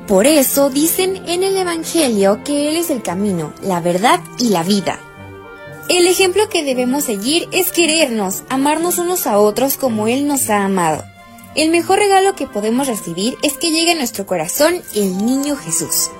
Por 0.08 0.26
eso 0.26 0.70
dicen 0.70 1.22
en 1.28 1.42
el 1.42 1.54
Evangelio 1.58 2.42
que 2.42 2.70
Él 2.70 2.76
es 2.76 2.88
el 2.88 3.02
camino, 3.02 3.52
la 3.60 3.80
verdad 3.80 4.20
y 4.38 4.48
la 4.48 4.62
vida. 4.62 4.98
El 5.90 6.06
ejemplo 6.06 6.48
que 6.48 6.64
debemos 6.64 7.04
seguir 7.04 7.50
es 7.52 7.70
querernos, 7.70 8.44
amarnos 8.48 8.96
unos 8.96 9.26
a 9.26 9.38
otros 9.38 9.76
como 9.76 10.08
Él 10.08 10.26
nos 10.26 10.48
ha 10.48 10.64
amado. 10.64 11.04
El 11.54 11.70
mejor 11.70 11.98
regalo 11.98 12.34
que 12.34 12.46
podemos 12.46 12.86
recibir 12.86 13.36
es 13.42 13.58
que 13.58 13.72
llegue 13.72 13.92
a 13.92 13.96
nuestro 13.96 14.24
corazón 14.24 14.80
el 14.94 15.18
niño 15.18 15.54
Jesús. 15.54 16.10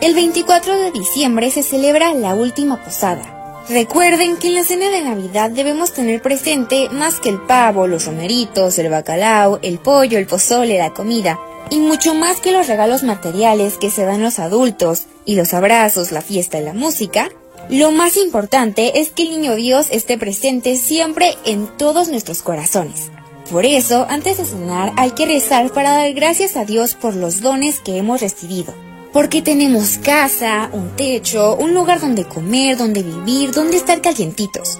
El 0.00 0.14
24 0.14 0.80
de 0.80 0.90
diciembre 0.90 1.50
se 1.50 1.62
celebra 1.62 2.14
la 2.14 2.34
última 2.34 2.82
posada. 2.82 3.31
Recuerden 3.68 4.36
que 4.38 4.48
en 4.48 4.56
la 4.56 4.64
cena 4.64 4.90
de 4.90 5.02
Navidad 5.02 5.50
debemos 5.50 5.92
tener 5.92 6.20
presente 6.20 6.88
más 6.90 7.20
que 7.20 7.28
el 7.28 7.40
pavo, 7.40 7.86
los 7.86 8.06
romeritos, 8.06 8.76
el 8.78 8.90
bacalao, 8.90 9.60
el 9.62 9.78
pollo, 9.78 10.18
el 10.18 10.26
pozole, 10.26 10.78
la 10.78 10.92
comida, 10.92 11.38
y 11.70 11.78
mucho 11.78 12.14
más 12.14 12.40
que 12.40 12.50
los 12.50 12.66
regalos 12.66 13.04
materiales 13.04 13.78
que 13.78 13.90
se 13.90 14.04
dan 14.04 14.20
los 14.20 14.40
adultos, 14.40 15.04
y 15.24 15.36
los 15.36 15.54
abrazos, 15.54 16.10
la 16.10 16.22
fiesta 16.22 16.58
y 16.58 16.64
la 16.64 16.74
música, 16.74 17.30
lo 17.70 17.92
más 17.92 18.16
importante 18.16 19.00
es 19.00 19.12
que 19.12 19.22
el 19.22 19.30
niño 19.30 19.54
Dios 19.54 19.86
esté 19.92 20.18
presente 20.18 20.74
siempre 20.76 21.36
en 21.44 21.68
todos 21.68 22.08
nuestros 22.08 22.42
corazones. 22.42 23.12
Por 23.48 23.64
eso, 23.64 24.06
antes 24.08 24.38
de 24.38 24.44
cenar 24.44 24.92
hay 24.96 25.12
que 25.12 25.26
rezar 25.26 25.70
para 25.70 25.92
dar 25.92 26.12
gracias 26.14 26.56
a 26.56 26.64
Dios 26.64 26.94
por 26.94 27.14
los 27.14 27.40
dones 27.40 27.78
que 27.78 27.96
hemos 27.96 28.20
recibido 28.20 28.74
porque 29.12 29.42
tenemos 29.42 29.98
casa, 29.98 30.70
un 30.72 30.96
techo, 30.96 31.54
un 31.56 31.74
lugar 31.74 32.00
donde 32.00 32.24
comer, 32.24 32.76
donde 32.76 33.02
vivir, 33.02 33.52
donde 33.52 33.76
estar 33.76 34.00
calientitos. 34.00 34.78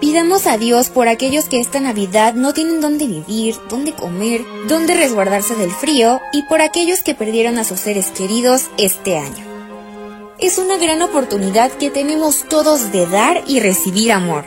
Pidamos 0.00 0.46
a 0.46 0.58
Dios 0.58 0.90
por 0.90 1.08
aquellos 1.08 1.44
que 1.44 1.60
esta 1.60 1.80
Navidad 1.80 2.34
no 2.34 2.52
tienen 2.52 2.80
dónde 2.80 3.06
vivir, 3.06 3.54
dónde 3.70 3.92
comer, 3.92 4.44
dónde 4.68 4.94
resguardarse 4.94 5.54
del 5.54 5.70
frío 5.70 6.20
y 6.32 6.42
por 6.42 6.60
aquellos 6.60 7.02
que 7.02 7.14
perdieron 7.14 7.56
a 7.58 7.64
sus 7.64 7.80
seres 7.80 8.08
queridos 8.08 8.66
este 8.78 9.16
año. 9.16 9.44
Es 10.38 10.58
una 10.58 10.76
gran 10.76 11.00
oportunidad 11.02 11.70
que 11.70 11.88
tenemos 11.88 12.48
todos 12.48 12.90
de 12.90 13.06
dar 13.06 13.44
y 13.46 13.60
recibir 13.60 14.10
amor. 14.10 14.44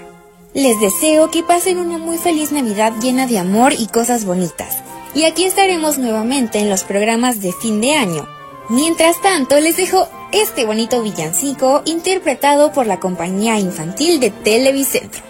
Les 0.53 0.79
deseo 0.81 1.31
que 1.31 1.41
pasen 1.41 1.77
una 1.77 1.97
muy 1.97 2.17
feliz 2.17 2.51
Navidad 2.51 2.93
llena 3.01 3.25
de 3.25 3.39
amor 3.39 3.73
y 3.73 3.87
cosas 3.87 4.25
bonitas. 4.25 4.75
Y 5.13 5.23
aquí 5.23 5.45
estaremos 5.45 5.97
nuevamente 5.97 6.59
en 6.59 6.69
los 6.69 6.83
programas 6.83 7.39
de 7.39 7.53
fin 7.53 7.79
de 7.79 7.93
año 7.93 8.34
Mientras 8.69 9.21
tanto, 9.21 9.59
les 9.59 9.77
dejo 9.77 10.07
este 10.31 10.65
bonito 10.65 11.03
villancico 11.03 11.83
interpretado 11.85 12.71
por 12.71 12.87
la 12.87 12.99
compañía 12.99 13.59
infantil 13.59 14.19
de 14.19 14.31
Televicentro. 14.31 15.21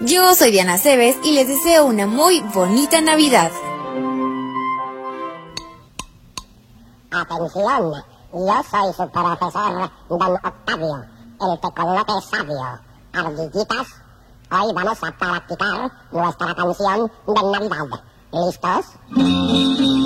Yo 0.00 0.34
soy 0.34 0.50
Diana 0.50 0.78
Cebes 0.78 1.18
y 1.22 1.32
les 1.32 1.46
deseo 1.46 1.84
una 1.84 2.06
muy 2.06 2.40
bonita 2.54 3.02
Navidad. 3.02 3.50
Atención, 7.10 7.92
yo 8.32 8.62
soy 8.70 8.92
su 8.96 9.10
profesor 9.10 9.90
Don 10.08 10.32
Octavio, 10.42 11.04
el 11.38 11.60
tecolote 11.60 12.12
sabio. 12.30 12.80
Ardillitas, 13.12 13.88
hoy 14.50 14.72
vamos 14.72 15.04
a 15.04 15.10
practicar 15.10 15.92
nuestra 16.12 16.54
canción 16.54 17.12
de 17.26 17.42
Navidad. 17.52 18.04
¿Listos? 18.32 19.99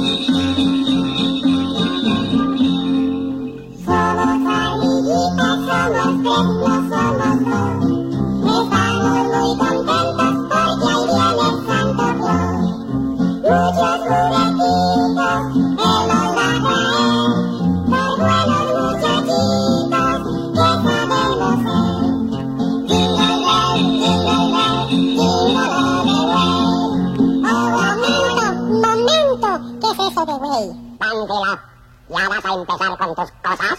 Empezar 32.65 32.99
con 32.99 33.15
tus 33.15 33.31
cosas? 33.43 33.79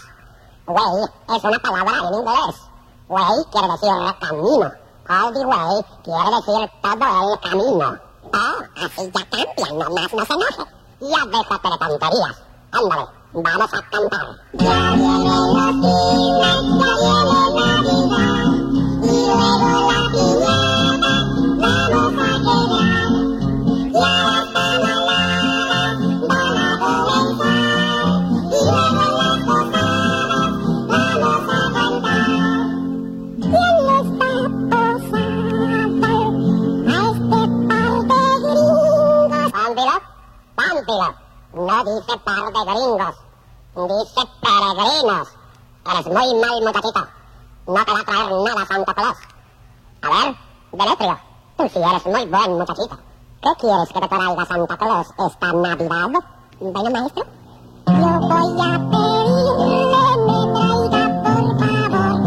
Way 0.68 1.06
es 1.36 1.44
una 1.44 1.60
palabra 1.60 1.95
en 1.95 1.95
inglés. 2.18 2.56
Way 3.08 3.46
quiere 3.52 3.68
decir 3.68 3.90
camino. 4.20 4.72
All 5.08 5.32
the 5.34 5.46
way 5.46 5.86
quiere 6.04 6.32
decir 6.36 6.70
todo 6.82 7.34
el 7.34 7.40
camino. 7.40 8.00
Oh, 8.34 8.60
así 8.84 9.12
ya 9.14 9.24
cambia, 9.30 9.68
nomás 9.74 10.14
no 10.14 10.26
se 10.26 10.34
enoje. 10.34 10.66
Ya 11.00 11.26
déjate 11.26 11.70
de 11.70 11.78
tonterías. 11.78 12.38
Ándale, 12.72 13.06
vamos 13.34 13.74
a 13.74 13.82
cantar. 13.90 14.28
Ya 14.54 14.94
vienen 14.96 15.54
los 15.54 15.72
fines, 15.82 16.60
ya 16.80 16.92
viene 17.02 17.34
Navidad. 17.56 18.46
Y 19.04 19.16
luego 19.28 19.68
la 19.92 20.00
piñata, 20.12 20.75
No 40.96 41.84
dice 41.84 42.18
par 42.24 42.54
de 42.54 42.72
gringos, 42.72 43.16
dice 43.76 44.22
peregrinos. 44.42 45.28
Eres 45.92 46.08
muy 46.08 46.36
mal 46.40 46.62
muchachito. 46.62 47.08
No 47.68 47.86
te 47.86 47.92
va 47.92 48.00
a 48.00 48.04
traer 48.04 48.32
nada 48.32 48.66
Santa 48.66 48.94
Claus. 48.94 49.18
A 50.02 50.10
ver, 50.10 50.36
Demetrio, 50.72 51.20
tú 51.58 51.70
sí 51.70 51.80
eres 51.80 52.06
muy 52.06 52.26
buen 52.28 52.58
muchachito. 52.58 52.98
¿Qué 53.42 53.50
quieres 53.60 53.90
que 53.90 54.00
te 54.00 54.08
traiga 54.08 54.46
Santa 54.46 54.78
Claus 54.78 55.08
esta 55.18 55.54
Navidad? 55.54 56.10
Venga, 56.60 56.90
maestro. 56.90 57.26
Yo 57.88 58.20
voy 58.20 58.62
a 58.62 58.80
pedirle 58.92 60.06
me 60.26 60.38
traiga 60.56 61.04
por 61.24 61.44
favor 61.60 62.20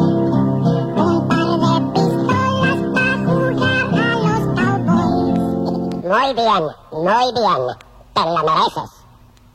un 0.97 1.29
par 1.29 1.51
de 1.65 1.73
pistolas 1.93 2.81
para 2.95 3.15
jugar 3.25 3.87
a 3.95 4.15
los 4.25 4.43
cowboys. 4.57 6.05
Muy 6.05 6.29
bien, 6.35 6.65
muy 6.93 7.33
bien. 7.33 7.88
Te 8.19 8.25
lo 8.25 8.43
mereces. 8.43 8.91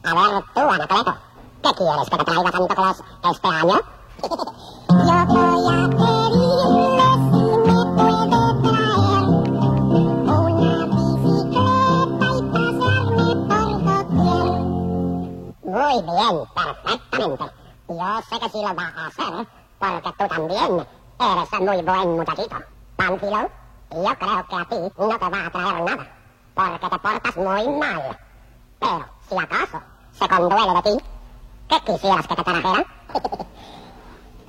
A 0.06 0.14
ver, 0.14 0.44
tú, 0.54 0.62
Anacleto, 0.62 1.14
¿qué 1.64 1.74
quieres 1.74 2.10
que 2.10 2.18
te 2.18 2.24
traiga 2.24 2.50
Santo 2.50 2.76
Claus 2.76 3.04
este 3.30 3.48
año? 3.50 3.76
Yo 4.90 5.26
voy 5.28 5.76
a 5.76 5.90
pedirle 5.90 7.10
si 7.28 7.42
me 7.60 7.80
puede 7.94 8.40
traer 8.64 9.24
una 10.32 10.80
bicicleta 10.94 12.28
y 12.32 12.42
pasearme 12.54 13.28
por 13.50 13.68
doquier. 13.84 14.48
Muy 15.66 15.96
bien, 16.08 16.36
perfectamente. 16.56 17.46
Yo 17.90 18.10
sé 18.30 18.36
que 18.40 18.48
sí 18.50 18.60
lo 18.62 18.72
va 18.76 18.88
a 18.96 19.08
hacer, 19.08 19.34
porque 19.78 20.10
tú 20.18 20.26
también 20.30 20.72
eres 21.20 21.52
muy 21.60 21.82
buen 21.82 22.08
muchachito. 22.16 22.58
Pánfilo, 22.96 23.42
yo 23.92 24.18
creo 24.20 24.48
que 24.48 24.56
a 24.56 24.66
ti 24.70 24.78
no 24.98 25.20
te 25.20 25.30
va 25.30 25.46
a 25.48 25.52
traer 25.52 25.84
nada, 25.84 26.08
porque 26.56 26.80
te 26.80 27.00
portas 27.00 27.36
muy 27.36 27.68
mal. 27.78 28.18
Pero, 28.84 29.06
si 29.30 29.38
acaso 29.38 29.82
se 30.12 30.28
conduele 30.28 30.74
de 30.74 30.82
ti, 30.82 30.98
¿qué 31.70 31.80
quisieras 31.86 32.28
que 32.28 32.36
te 32.36 32.44
trajera? 32.44 32.86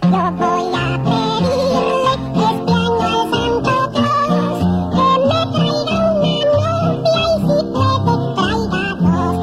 Yo 0.02 0.10
voy 0.10 0.74
a 0.74 0.98
pedirle 1.04 2.12
este 2.12 2.42
año 2.42 2.78
al 3.00 3.22
Santo 3.30 3.74
Claus 3.92 4.58
que 4.90 5.06
me 5.22 5.38
traiga 5.54 5.94
una 5.94 5.94
novia 5.94 6.00
y 7.04 7.16
si 7.40 7.56
puede 7.72 8.10
traiga 8.34 8.82
dos. 9.00 9.36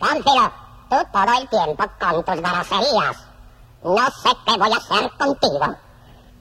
Pánfilo, 0.00 0.46
tú 0.88 0.96
todo 1.12 1.32
el 1.38 1.44
tiempo 1.48 1.84
con 2.00 2.16
tus 2.24 2.38
groserías. 2.40 3.18
No 3.84 4.06
sé 4.10 4.30
qué 4.46 4.52
voy 4.58 4.72
a 4.72 4.76
hacer 4.76 5.10
contigo. 5.18 5.66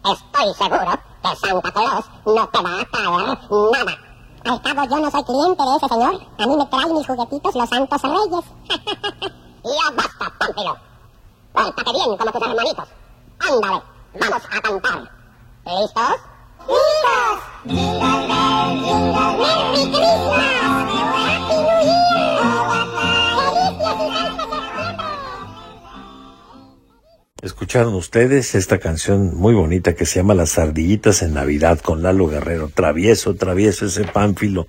Estoy 0.05 0.53
seguro 0.53 0.93
que 1.21 1.35
Santa 1.35 1.71
Claus 1.71 2.05
no 2.25 2.47
te 2.47 2.61
va 2.61 2.79
a 2.79 2.85
traer 2.85 3.38
nada. 3.51 4.05
Al 4.45 4.62
cabo 4.62 4.84
yo 4.84 4.99
no 4.99 5.10
soy 5.10 5.23
cliente 5.23 5.63
de 5.63 5.75
ese 5.75 5.88
señor. 5.88 6.21
A 6.38 6.45
mí 6.45 6.55
me 6.55 6.65
traen 6.67 6.93
mis 6.93 7.08
juguetitos 7.08 7.55
los 7.55 7.69
santos 7.69 8.01
reyes. 8.03 8.45
ya 9.63 9.91
basta, 9.95 10.34
Pánfilo. 10.38 10.77
Pórtate 11.51 11.91
bien 11.91 12.17
como 12.17 12.31
tus 12.31 12.41
hermanitos. 12.47 12.88
Ándale, 13.39 13.81
vamos 14.19 14.43
a 14.45 14.62
cantar. 14.62 15.12
¿Listos? 15.65 16.15
¡Listos! 16.67 17.38
Jingle 17.65 18.27
bell, 18.27 18.84
jingle 18.86 19.38
Merry 19.39 19.84
Christmas. 19.91 20.86
Happy 21.15 21.55
New 21.55 21.84
Year. 21.84 22.14
Escucharon 27.45 27.93
ustedes 27.93 28.55
esta 28.55 28.79
canción 28.79 29.36
muy 29.36 29.53
bonita 29.53 29.93
que 29.93 30.08
se 30.08 30.15
llama 30.15 30.34
Las 30.34 30.58
ardillitas 30.58 31.21
en 31.21 31.36
Navidad 31.36 31.77
con 31.77 32.01
Lalo 32.01 32.27
Guerrero. 32.27 32.71
Travieso, 32.73 33.36
travieso 33.36 33.86
ese 33.86 34.03
pánfilo. 34.03 34.67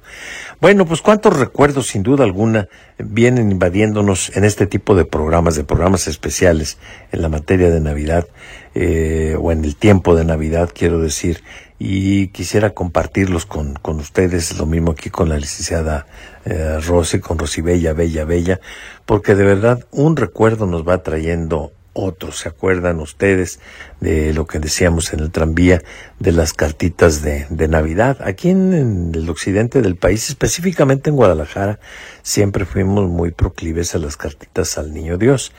Bueno, 0.60 0.84
pues 0.84 1.00
cuántos 1.00 1.38
recuerdos 1.38 1.86
sin 1.86 2.02
duda 2.02 2.24
alguna 2.24 2.68
vienen 2.98 3.50
invadiéndonos 3.50 4.30
en 4.36 4.44
este 4.44 4.66
tipo 4.66 4.94
de 4.94 5.06
programas, 5.06 5.56
de 5.56 5.64
programas 5.64 6.06
especiales 6.06 6.76
en 7.12 7.22
la 7.22 7.30
materia 7.30 7.70
de 7.70 7.80
Navidad 7.80 8.28
eh, 8.74 9.38
o 9.40 9.52
en 9.52 9.64
el 9.64 9.74
tiempo 9.74 10.14
de 10.14 10.26
Navidad, 10.26 10.68
quiero 10.74 10.98
decir. 10.98 11.42
Y 11.78 12.28
quisiera 12.28 12.74
compartirlos 12.74 13.46
con, 13.46 13.72
con 13.76 14.00
ustedes, 14.00 14.54
lo 14.58 14.66
mismo 14.66 14.90
aquí 14.90 15.08
con 15.08 15.30
la 15.30 15.38
licenciada 15.38 16.06
eh, 16.44 16.78
Rosy, 16.86 17.20
con 17.20 17.38
Rosibella, 17.38 17.94
Bella, 17.94 18.26
Bella, 18.26 18.60
porque 19.06 19.34
de 19.34 19.44
verdad 19.44 19.82
un 19.92 20.14
recuerdo 20.14 20.66
nos 20.66 20.86
va 20.86 21.02
trayendo 21.02 21.72
otros. 21.96 22.38
¿Se 22.38 22.48
acuerdan 22.48 23.00
ustedes 23.00 23.58
de 24.00 24.32
lo 24.32 24.46
que 24.46 24.58
decíamos 24.58 25.12
en 25.12 25.20
el 25.20 25.30
tranvía 25.30 25.82
de 26.20 26.32
las 26.32 26.52
cartitas 26.52 27.22
de, 27.22 27.46
Navidad? 27.68 28.18
Aquí 28.20 28.50
en, 28.50 28.74
en, 28.74 29.14
el 29.14 29.28
occidente 29.28 29.82
del 29.82 29.96
país, 29.96 30.28
específicamente 30.28 31.10
en 31.10 31.16
Guadalajara, 31.16 31.80
siempre 32.22 32.64
fuimos 32.64 33.08
muy 33.08 33.30
proclives 33.30 33.94
a 33.94 33.98
las 33.98 34.16
cartitas 34.16 34.78
al 34.78 34.92
Niño 34.92 35.18
Dios. 35.18 35.52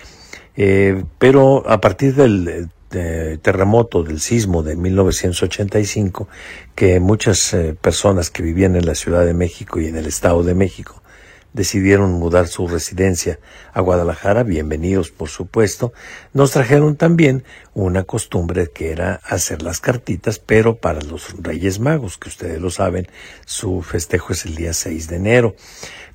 Eh, 0.56 1.04
pero 1.20 1.70
a 1.70 1.80
partir 1.80 2.16
del 2.16 2.70
eh, 2.92 3.38
terremoto, 3.42 4.04
del 4.04 4.20
sismo 4.20 4.64
de 4.64 4.76
1985, 4.76 6.28
que 6.74 7.00
muchas 7.00 7.54
eh, 7.54 7.76
personas 7.80 8.32
que 8.32 8.42
vivían 8.42 8.76
en 8.76 8.86
la 8.86 8.96
Ciudad 8.96 9.26
de 9.26 9.34
México 9.34 9.80
y 9.80 9.88
en 9.88 9.98
el 9.98 10.08
Estado 10.08 10.44
de 10.44 10.56
México 10.56 11.04
decidieron 11.54 12.12
mudar 12.14 12.48
su 12.48 12.68
residencia 12.68 13.40
a 13.74 13.82
Guadalajara, 13.82 14.44
bienvenidos 14.44 15.12
por 15.12 15.30
supuesto, 15.30 15.94
nos 16.34 16.52
trajeron 16.52 16.96
también 16.96 17.44
una 17.74 18.04
costumbre 18.04 18.68
que 18.74 18.92
era 18.92 19.20
hacer 19.24 19.62
las 19.62 19.80
cartitas, 19.80 20.40
pero 20.40 20.78
para 20.78 21.02
los 21.02 21.36
Reyes 21.42 21.80
Magos, 21.80 22.18
que 22.18 22.30
ustedes 22.30 22.62
lo 22.62 22.70
saben, 22.70 23.08
su 23.46 23.82
festejo 23.82 24.34
es 24.34 24.46
el 24.46 24.56
día 24.56 24.74
6 24.74 25.08
de 25.08 25.16
enero. 25.16 25.56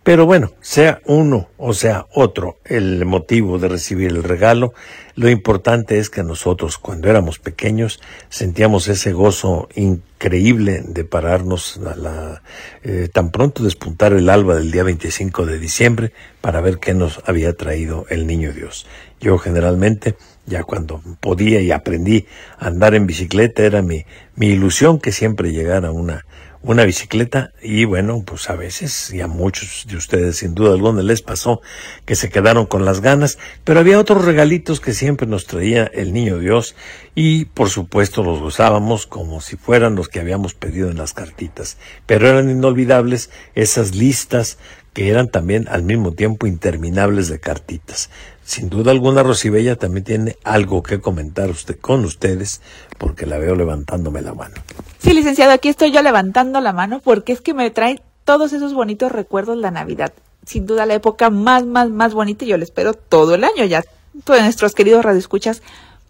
Pero 0.04 0.26
bueno, 0.26 0.50
sea 0.60 1.00
uno 1.06 1.48
o 1.58 1.74
sea 1.74 2.06
otro 2.12 2.56
el 2.64 3.04
motivo 3.04 3.60
de 3.60 3.68
recibir 3.68 4.10
el 4.10 4.24
regalo, 4.24 4.74
lo 5.14 5.28
importante 5.28 5.98
es 5.98 6.10
que 6.10 6.24
nosotros 6.24 6.76
cuando 6.76 7.08
éramos 7.08 7.38
pequeños 7.38 8.00
sentíamos 8.28 8.88
ese 8.88 9.12
gozo 9.12 9.68
increíble 9.76 10.82
de 10.84 11.04
pararnos 11.04 11.78
a 11.86 11.94
la, 11.94 12.42
eh, 12.82 13.10
tan 13.12 13.30
pronto 13.30 13.62
despuntar 13.62 14.12
el 14.12 14.28
alba 14.28 14.56
del 14.56 14.72
día 14.72 14.82
25 14.82 15.46
de 15.46 15.60
diciembre 15.60 16.12
para 16.40 16.60
ver 16.60 16.78
qué 16.78 16.94
nos 16.94 17.20
había 17.24 17.52
traído 17.52 18.04
el 18.08 18.26
niño 18.26 18.52
Dios. 18.52 18.86
Yo 19.20 19.38
generalmente 19.38 20.16
ya 20.46 20.64
cuando 20.64 21.00
podía 21.20 21.60
y 21.60 21.70
aprendí 21.70 22.26
a 22.58 22.66
andar 22.66 22.96
en 22.96 23.06
bicicleta 23.06 23.62
era 23.62 23.82
mi, 23.82 24.04
mi 24.34 24.48
ilusión 24.48 24.98
que 24.98 25.12
siempre 25.12 25.52
llegara 25.52 25.92
una, 25.92 26.24
una 26.62 26.85
bicicleta 26.85 27.53
y 27.61 27.85
bueno, 27.85 28.22
pues 28.25 28.48
a 28.48 28.55
veces 28.55 29.12
y 29.12 29.20
a 29.20 29.27
muchos 29.27 29.85
de 29.88 29.96
ustedes 29.96 30.38
sin 30.38 30.55
duda 30.55 30.72
alguna 30.72 31.03
les 31.03 31.20
pasó 31.20 31.61
que 32.05 32.14
se 32.14 32.31
quedaron 32.31 32.66
con 32.66 32.85
las 32.85 33.01
ganas, 33.01 33.38
pero 33.64 33.81
había 33.81 33.98
otros 33.98 34.25
regalitos 34.25 34.81
que 34.81 34.92
siempre 34.92 35.27
nos 35.27 35.46
traía 35.46 35.85
el 35.85 36.12
niño 36.12 36.38
Dios 36.38 36.77
y 37.14 37.46
por 37.46 37.68
supuesto 37.68 38.22
los 38.22 38.40
gozábamos 38.40 39.07
como 39.07 39.40
si 39.40 39.57
fueran 39.57 39.96
los 39.96 40.09
que 40.09 40.20
habíamos 40.20 40.55
pedido 40.55 40.90
en 40.90 40.98
las 40.98 41.14
cartitas, 41.14 41.79
pero 42.07 42.29
eran 42.29 42.48
inolvidables 42.48 43.31
esas 43.55 43.94
listas 43.94 44.59
que 44.92 45.09
eran 45.09 45.28
también 45.28 45.68
al 45.68 45.83
mismo 45.83 46.12
tiempo 46.12 46.46
interminables 46.46 47.28
de 47.28 47.40
cartitas. 47.40 48.11
Sin 48.44 48.68
duda 48.68 48.90
alguna, 48.90 49.22
Rosibella 49.22 49.76
también 49.76 50.05
tiene 50.05 50.37
algo 50.44 50.83
que 50.83 51.00
comentar 51.00 51.48
usted 51.48 51.78
con 51.78 52.05
ustedes, 52.05 52.61
porque 52.98 53.24
la 53.24 53.38
veo 53.38 53.55
levantándome 53.55 54.20
la 54.20 54.35
mano. 54.35 54.57
Sí, 54.98 55.14
licenciado, 55.14 55.52
aquí 55.52 55.68
estoy 55.68 55.92
yo 55.92 56.02
levantando 56.02 56.61
la 56.61 56.72
mano 56.72 57.00
porque 57.00 57.33
es 57.33 57.40
que 57.40 57.55
me 57.55 57.70
trae 57.70 58.02
todos 58.24 58.52
esos 58.52 58.74
bonitos 58.74 59.12
recuerdos 59.12 59.57
la 59.57 59.70
Navidad. 59.70 60.12
Sin 60.44 60.66
duda 60.66 60.87
la 60.87 60.94
época 60.94 61.31
más, 61.31 61.64
más, 61.64 61.88
más 61.90 62.14
bonita 62.14 62.44
y 62.44 62.48
yo 62.48 62.59
la 62.59 62.64
espero 62.64 62.94
todo 62.94 63.35
el 63.35 63.44
año. 63.44 63.64
Ya 63.64 63.85
todos 64.24 64.42
nuestros 64.42 64.74
queridos 64.74 65.05
radioescuchas 65.05 65.62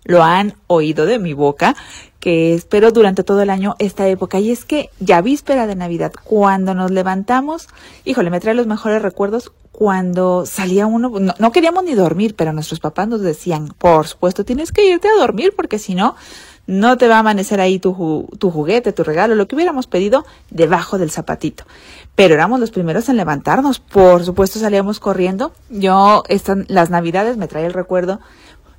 lo 0.04 0.22
han 0.22 0.54
oído 0.66 1.06
de 1.06 1.18
mi 1.18 1.32
boca, 1.32 1.76
que 2.20 2.54
espero 2.54 2.92
durante 2.92 3.24
todo 3.24 3.42
el 3.42 3.50
año 3.50 3.74
esta 3.78 4.06
época. 4.08 4.38
Y 4.38 4.50
es 4.50 4.64
que 4.64 4.90
ya 5.00 5.20
víspera 5.20 5.66
de 5.66 5.74
Navidad, 5.74 6.12
cuando 6.24 6.74
nos 6.74 6.90
levantamos, 6.90 7.68
híjole, 8.04 8.30
me 8.30 8.40
trae 8.40 8.54
los 8.54 8.66
mejores 8.66 9.02
recuerdos 9.02 9.52
cuando 9.72 10.44
salía 10.46 10.86
uno, 10.86 11.08
no, 11.18 11.34
no, 11.36 11.52
queríamos 11.52 11.82
ni 11.82 11.94
dormir, 11.94 12.34
pero 12.36 12.52
nuestros 12.52 12.78
papás 12.78 13.08
nos 13.08 13.22
decían, 13.22 13.68
por 13.78 14.06
supuesto, 14.06 14.44
tienes 14.44 14.70
que 14.70 14.86
irte 14.86 15.08
a 15.08 15.18
dormir 15.18 15.54
porque 15.56 15.78
si 15.78 15.94
no, 15.94 16.14
no 16.66 16.96
te 16.96 17.08
va 17.08 17.16
a 17.16 17.20
amanecer 17.20 17.60
ahí 17.60 17.78
tu, 17.78 17.92
ju 17.92 18.28
tu 18.38 18.50
juguete, 18.50 18.92
tu 18.92 19.02
regalo, 19.02 19.34
lo 19.34 19.48
que 19.48 19.56
hubiéramos 19.56 19.86
pedido 19.86 20.24
debajo 20.50 20.98
del 20.98 21.10
zapatito. 21.10 21.64
Pero 22.14 22.34
éramos 22.34 22.60
los 22.60 22.70
primeros 22.70 23.08
en 23.08 23.16
levantarnos, 23.16 23.80
por 23.80 24.24
supuesto 24.24 24.58
salíamos 24.58 25.00
corriendo. 25.00 25.52
Yo, 25.70 26.22
estas, 26.28 26.58
las 26.68 26.90
navidades 26.90 27.36
me 27.36 27.48
trae 27.48 27.66
el 27.66 27.72
recuerdo 27.72 28.20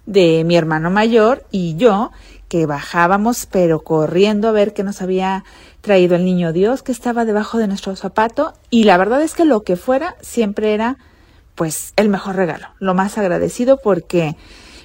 de 0.06 0.44
mi 0.44 0.56
hermano 0.56 0.90
mayor 0.92 1.46
y 1.52 1.76
yo, 1.76 2.12
que 2.48 2.66
bajábamos, 2.66 3.48
pero 3.48 3.84
corriendo 3.84 4.48
a 4.48 4.52
ver 4.52 4.74
qué 4.74 4.84
nos 4.84 5.02
había 5.02 5.44
traído 5.82 6.16
el 6.16 6.24
niño 6.24 6.54
Dios 6.54 6.84
que 6.84 6.92
estaba 6.92 7.26
debajo 7.26 7.58
de 7.58 7.68
nuestro 7.68 7.96
zapato. 7.96 8.54
Y 8.70 8.84
la 8.84 8.98
verdad 8.98 9.22
es 9.22 9.34
que 9.34 9.46
lo 9.46 9.64
que 9.64 9.76
fuera 9.76 10.16
siempre 10.22 10.74
era, 10.74 10.98
pues, 11.56 11.94
el 11.96 12.10
mejor 12.10 12.36
regalo, 12.36 12.68
lo 12.80 12.94
más 12.94 13.18
agradecido 13.18 13.80
porque, 13.84 14.36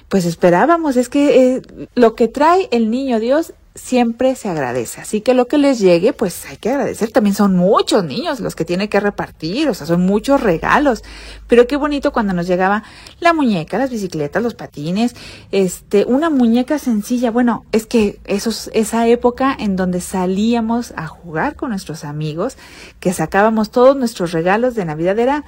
pues, 0.07 0.25
esperábamos. 0.25 0.97
Es 0.97 1.09
que 1.09 1.55
eh, 1.55 1.61
lo 1.95 2.15
que 2.15 2.27
trae 2.27 2.67
el 2.71 2.89
niño 2.89 3.19
Dios 3.19 3.53
siempre 3.79 4.35
se 4.35 4.49
agradece. 4.49 5.01
Así 5.01 5.21
que 5.21 5.33
lo 5.33 5.47
que 5.47 5.57
les 5.57 5.79
llegue, 5.79 6.13
pues 6.13 6.45
hay 6.45 6.57
que 6.57 6.69
agradecer. 6.69 7.11
También 7.11 7.35
son 7.35 7.55
muchos 7.55 8.03
niños 8.03 8.39
los 8.39 8.55
que 8.55 8.65
tiene 8.65 8.89
que 8.89 8.99
repartir, 8.99 9.69
o 9.69 9.73
sea, 9.73 9.87
son 9.87 10.05
muchos 10.05 10.41
regalos. 10.41 11.03
Pero 11.47 11.65
qué 11.65 11.77
bonito 11.77 12.11
cuando 12.11 12.33
nos 12.33 12.47
llegaba 12.47 12.83
la 13.19 13.33
muñeca, 13.33 13.77
las 13.77 13.89
bicicletas, 13.89 14.43
los 14.43 14.53
patines, 14.53 15.15
este, 15.51 16.05
una 16.05 16.29
muñeca 16.29 16.77
sencilla. 16.77 17.31
Bueno, 17.31 17.65
es 17.71 17.85
que 17.85 18.19
esos, 18.25 18.69
esa 18.73 19.07
época 19.07 19.55
en 19.57 19.75
donde 19.75 20.01
salíamos 20.01 20.93
a 20.95 21.07
jugar 21.07 21.55
con 21.55 21.69
nuestros 21.69 22.03
amigos, 22.03 22.57
que 22.99 23.13
sacábamos 23.13 23.71
todos 23.71 23.95
nuestros 23.95 24.31
regalos 24.31 24.75
de 24.75 24.85
Navidad, 24.85 25.17
era 25.17 25.43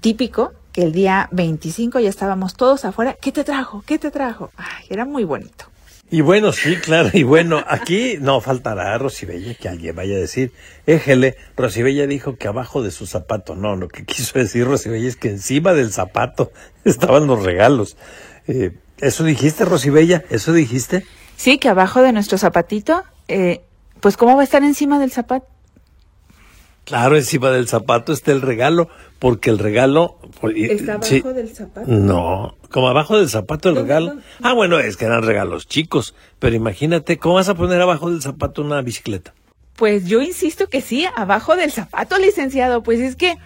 típico 0.00 0.52
que 0.72 0.82
el 0.82 0.92
día 0.92 1.28
25 1.32 2.00
ya 2.00 2.08
estábamos 2.08 2.54
todos 2.54 2.84
afuera. 2.84 3.16
¿Qué 3.20 3.32
te 3.32 3.44
trajo? 3.44 3.82
¿Qué 3.86 3.98
te 3.98 4.10
trajo? 4.10 4.50
Ay, 4.56 4.86
era 4.90 5.04
muy 5.04 5.24
bonito. 5.24 5.75
Y 6.10 6.20
bueno, 6.20 6.52
sí, 6.52 6.76
claro. 6.76 7.10
Y 7.12 7.24
bueno, 7.24 7.64
aquí 7.66 8.16
no 8.20 8.40
faltará 8.40 8.96
Rosibella 8.96 9.54
que 9.54 9.68
alguien 9.68 9.96
vaya 9.96 10.16
a 10.16 10.20
decir, 10.20 10.52
éjele, 10.86 11.36
Rosibella 11.56 12.06
dijo 12.06 12.36
que 12.36 12.46
abajo 12.46 12.82
de 12.82 12.90
su 12.92 13.06
zapato. 13.06 13.56
No, 13.56 13.74
lo 13.74 13.88
que 13.88 14.04
quiso 14.04 14.38
decir 14.38 14.66
Rosibella 14.66 15.08
es 15.08 15.16
que 15.16 15.30
encima 15.30 15.72
del 15.72 15.92
zapato 15.92 16.52
estaban 16.84 17.26
los 17.26 17.42
regalos. 17.42 17.96
Eh, 18.46 18.72
¿Eso 18.98 19.24
dijiste, 19.24 19.64
Rosibella? 19.64 20.24
¿Eso 20.30 20.52
dijiste? 20.52 21.04
Sí, 21.36 21.58
que 21.58 21.68
abajo 21.68 22.02
de 22.02 22.12
nuestro 22.12 22.38
zapatito, 22.38 23.02
eh, 23.28 23.62
pues 24.00 24.16
¿cómo 24.16 24.36
va 24.36 24.42
a 24.42 24.44
estar 24.44 24.62
encima 24.62 24.98
del 24.98 25.10
zapato? 25.10 25.46
Claro, 26.86 27.16
encima 27.16 27.50
del 27.50 27.66
zapato 27.66 28.12
está 28.12 28.30
el 28.30 28.40
regalo, 28.42 28.88
porque 29.18 29.50
el 29.50 29.58
regalo... 29.58 30.18
¿Está 30.54 30.92
abajo 30.94 31.04
sí. 31.06 31.20
del 31.20 31.54
zapato? 31.54 31.90
No, 31.90 32.54
como 32.70 32.88
abajo 32.88 33.18
del 33.18 33.28
zapato 33.28 33.68
el 33.70 33.74
No, 33.74 33.82
regalo. 33.82 34.14
no. 34.14 34.22
Ah, 34.40 34.52
bueno, 34.52 34.78
es 34.78 34.96
que 34.96 35.04
eran 35.04 35.24
regalos 35.24 35.66
chicos, 35.66 36.14
pero 36.38 36.54
imagínate, 36.54 37.18
¿cómo 37.18 37.34
vas 37.34 37.48
a 37.48 37.56
poner 37.56 37.82
abajo 37.82 38.08
del 38.08 38.22
zapato 38.22 38.62
una 38.62 38.80
bicicleta? 38.82 39.34
Pues 39.74 40.06
yo 40.06 40.22
insisto 40.22 40.68
que 40.68 40.80
sí, 40.80 41.06
abajo 41.16 41.56
del 41.56 41.72
zapato, 41.72 42.18
licenciado. 42.18 42.82
Pues 42.84 43.00
es 43.00 43.16
que 43.16 43.36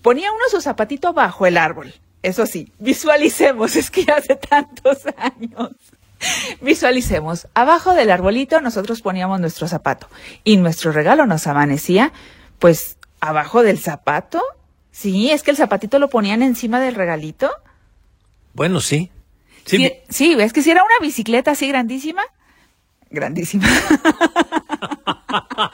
ponía 0.00 0.30
uno 0.30 0.44
su 0.48 0.60
zapatito 0.60 1.12
bajo 1.12 1.46
el 1.46 1.58
árbol. 1.58 1.92
Eso 2.22 2.46
sí, 2.46 2.70
visualicemos, 2.78 3.74
es 3.76 3.90
que 3.90 4.04
ya 4.04 4.18
hace 4.18 4.36
tantos 4.36 4.98
años. 5.18 5.70
Visualicemos, 6.62 7.48
abajo 7.54 7.92
del 7.92 8.10
arbolito 8.10 8.60
nosotros 8.60 9.02
poníamos 9.02 9.40
nuestro 9.40 9.68
zapato 9.68 10.06
y 10.42 10.56
nuestro 10.56 10.92
regalo 10.92 11.26
nos 11.26 11.46
amanecía, 11.46 12.12
pues, 12.64 12.96
abajo 13.20 13.62
del 13.62 13.78
zapato. 13.78 14.40
Sí, 14.90 15.30
es 15.30 15.42
que 15.42 15.50
el 15.50 15.56
zapatito 15.58 15.98
lo 15.98 16.08
ponían 16.08 16.42
encima 16.42 16.80
del 16.80 16.94
regalito. 16.94 17.50
Bueno, 18.54 18.80
sí. 18.80 19.10
Sí, 19.66 19.76
Sí, 19.76 19.92
sí, 20.08 20.36
es 20.40 20.54
que 20.54 20.62
si 20.62 20.70
era 20.70 20.82
una 20.82 20.94
bicicleta 20.98 21.50
así 21.50 21.68
grandísima. 21.68 22.22
Grandísima. 23.10 23.68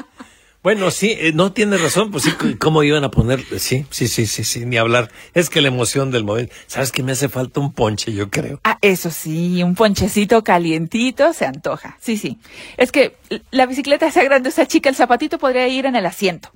Bueno, 0.62 0.90
sí, 0.90 1.16
eh, 1.18 1.33
no 1.33 1.55
tiene 1.55 1.79
razón, 1.79 2.11
pues 2.11 2.24
sí, 2.24 2.33
¿cómo 2.59 2.83
iban 2.83 3.03
a 3.03 3.11
poner? 3.11 3.42
Sí, 3.59 3.87
sí, 3.88 4.09
sí, 4.09 4.26
sí, 4.26 4.44
sí, 4.44 4.66
ni 4.66 4.76
hablar. 4.76 5.11
Es 5.33 5.48
que 5.48 5.62
la 5.62 5.68
emoción 5.68 6.11
del 6.11 6.22
momento. 6.22 6.55
¿Sabes 6.66 6.92
que 6.92 7.03
me 7.03 7.12
hace 7.12 7.31
falta 7.31 7.61
un 7.61 7.72
ponche, 7.72 8.12
yo 8.12 8.29
creo? 8.29 8.61
Ah, 8.64 8.76
eso 8.83 9.11
sí, 9.11 9.62
un 9.62 9.74
ponchecito 9.74 10.44
calientito 10.44 11.33
se 11.33 11.46
antoja. 11.46 11.96
Sí, 11.98 12.18
sí. 12.18 12.38
Es 12.76 12.92
que 12.92 13.16
la 13.50 13.64
bicicleta 13.64 14.11
sea 14.11 14.22
grande 14.24 14.50
o 14.50 14.53
sea 14.53 14.66
chica, 14.66 14.90
el 14.90 14.96
zapatito 14.96 15.38
podría 15.38 15.66
ir 15.66 15.87
en 15.87 15.96
el 15.96 16.05
asiento. 16.05 16.53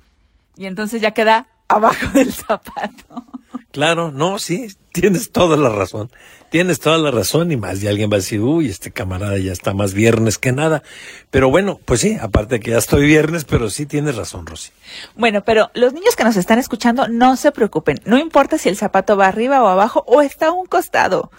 Y 0.57 0.65
entonces 0.65 1.01
ya 1.01 1.11
queda 1.11 1.47
abajo 1.67 2.07
del 2.13 2.31
zapato. 2.33 3.25
Claro, 3.71 4.09
no, 4.09 4.39
sí, 4.39 4.67
tienes 4.93 5.33
toda 5.33 5.57
la 5.57 5.67
razón. 5.67 6.09
Tienes 6.49 6.79
toda 6.79 6.97
la 6.97 7.11
razón 7.11 7.51
y 7.51 7.57
más. 7.57 7.83
Y 7.83 7.87
alguien 7.89 8.09
va 8.09 8.15
a 8.15 8.19
decir, 8.19 8.39
uy, 8.39 8.69
este 8.69 8.91
camarada 8.91 9.37
ya 9.37 9.51
está 9.51 9.73
más 9.73 9.93
viernes 9.93 10.37
que 10.37 10.53
nada. 10.53 10.81
Pero 11.29 11.49
bueno, 11.49 11.77
pues 11.83 11.99
sí, 11.99 12.17
aparte 12.21 12.61
que 12.61 12.71
ya 12.71 12.77
estoy 12.77 13.05
viernes, 13.05 13.43
pero 13.43 13.69
sí 13.69 13.85
tienes 13.85 14.15
razón, 14.15 14.45
Rosy. 14.45 14.71
Bueno, 15.17 15.43
pero 15.43 15.71
los 15.73 15.91
niños 15.91 16.15
que 16.15 16.23
nos 16.23 16.37
están 16.37 16.57
escuchando, 16.57 17.09
no 17.09 17.35
se 17.35 17.51
preocupen. 17.51 17.99
No 18.05 18.17
importa 18.17 18.57
si 18.57 18.69
el 18.69 18.77
zapato 18.77 19.17
va 19.17 19.27
arriba 19.27 19.61
o 19.61 19.67
abajo 19.67 20.05
o 20.07 20.21
está 20.21 20.47
a 20.47 20.51
un 20.51 20.67
costado. 20.67 21.29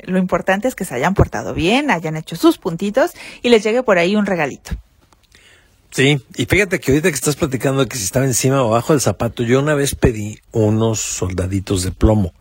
Lo 0.00 0.18
importante 0.18 0.66
es 0.66 0.74
que 0.74 0.84
se 0.84 0.96
hayan 0.96 1.14
portado 1.14 1.54
bien, 1.54 1.92
hayan 1.92 2.16
hecho 2.16 2.34
sus 2.34 2.58
puntitos 2.58 3.12
y 3.40 3.50
les 3.50 3.62
llegue 3.62 3.84
por 3.84 3.98
ahí 3.98 4.16
un 4.16 4.26
regalito. 4.26 4.72
Sí, 5.94 6.20
y 6.34 6.46
fíjate 6.46 6.80
que 6.80 6.90
ahorita 6.90 7.08
que 7.08 7.14
estás 7.14 7.36
platicando 7.36 7.82
de 7.82 7.86
que 7.86 7.96
si 7.96 8.02
estaba 8.02 8.24
encima 8.26 8.60
o 8.64 8.66
abajo 8.66 8.94
del 8.94 9.00
zapato, 9.00 9.44
yo 9.44 9.60
una 9.60 9.76
vez 9.76 9.94
pedí 9.94 10.40
unos 10.50 10.98
soldaditos 10.98 11.84
de 11.84 11.92
plomo 11.92 12.34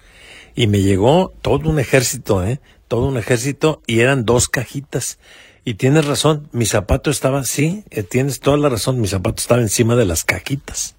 y 0.56 0.66
me 0.66 0.82
llegó 0.82 1.32
todo 1.44 1.70
un 1.70 1.78
ejército, 1.78 2.44
¿eh? 2.44 2.60
Todo 2.88 3.06
un 3.06 3.16
ejército 3.16 3.84
y 3.86 4.00
eran 4.00 4.26
dos 4.26 4.50
cajitas. 4.50 5.20
Y 5.66 5.76
tienes 5.76 6.08
razón, 6.08 6.50
mi 6.52 6.66
zapato 6.66 7.12
estaba, 7.12 7.44
sí, 7.44 7.84
eh, 7.92 8.02
tienes 8.02 8.39
toda 8.39 8.58
la 8.58 8.70
razón, 8.70 9.00
mi 9.00 9.08
zapato 9.08 9.39
estaba 9.39 9.62
encima 9.62 9.96
de 9.96 10.06
las 10.06 10.24
cajitas. 10.24 10.96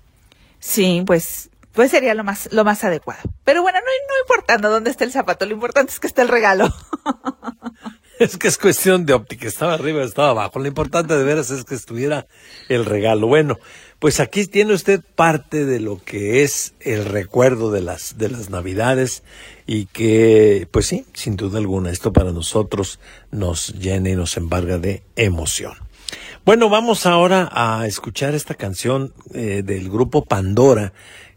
Sí, 0.61 1.03
pues, 1.05 1.51
pues 1.73 1.91
sería 1.91 2.15
lo 2.15 2.23
más, 2.23 2.49
lo 2.53 2.65
más 2.65 2.85
adecuado. 2.85 3.23
Pero 3.43 3.63
bueno, 3.63 3.81
no, 3.81 3.85
no 3.85 4.21
importando 4.21 4.71
dónde 4.71 4.91
está 4.91 5.03
el 5.03 5.11
zapato, 5.11 5.45
lo 5.45 5.55
importante 5.55 5.93
es 5.93 5.99
que 5.99 6.07
esté 6.07 6.23
el 6.23 6.29
regalo. 6.29 6.73
Es 8.19 8.37
que 8.37 8.49
es 8.49 8.59
cuestión 8.59 9.07
de 9.07 9.13
óptica, 9.13 9.49
estaba 9.49 9.75
arriba, 9.75 10.03
estaba 10.05 10.31
abajo. 10.31 10.59
Lo 10.59 10.69
importante 10.69 11.17
de 11.17 11.25
veras 11.25 11.51
es 11.51 11.65
que 11.65 11.75
estuviera 11.75 12.27
el 12.69 12.85
regalo. 12.85 13.27
Bueno, 13.27 13.59
pues 13.99 14.21
aquí 14.21 14.47
tiene 14.47 14.73
usted 14.73 15.01
parte 15.17 15.65
de 15.65 15.81
lo 15.81 16.01
que 16.03 16.43
es 16.43 16.75
el 16.81 17.05
recuerdo 17.07 17.71
de 17.71 17.81
las 17.81 18.17
de 18.17 18.29
las 18.29 18.51
Navidades 18.51 19.23
y 19.67 19.87
que, 19.87 20.69
pues 20.71 20.87
sí, 20.87 21.07
sin 21.15 21.37
duda 21.37 21.59
alguna, 21.59 21.91
esto 21.91 22.13
para 22.13 22.33
nosotros 22.33 23.01
nos 23.31 23.75
llena 23.75 24.11
y 24.11 24.17
nos 24.17 24.37
embarga 24.37 24.79
de 24.79 25.03
emoción. 25.17 25.75
Bueno, 26.45 26.69
vamos 26.69 27.07
ahora 27.07 27.49
a 27.51 27.87
escuchar 27.87 28.35
esta 28.35 28.55
canción 28.55 29.15
eh, 29.33 29.63
del 29.65 29.89
grupo 29.89 30.25
Pandora, 30.25 30.93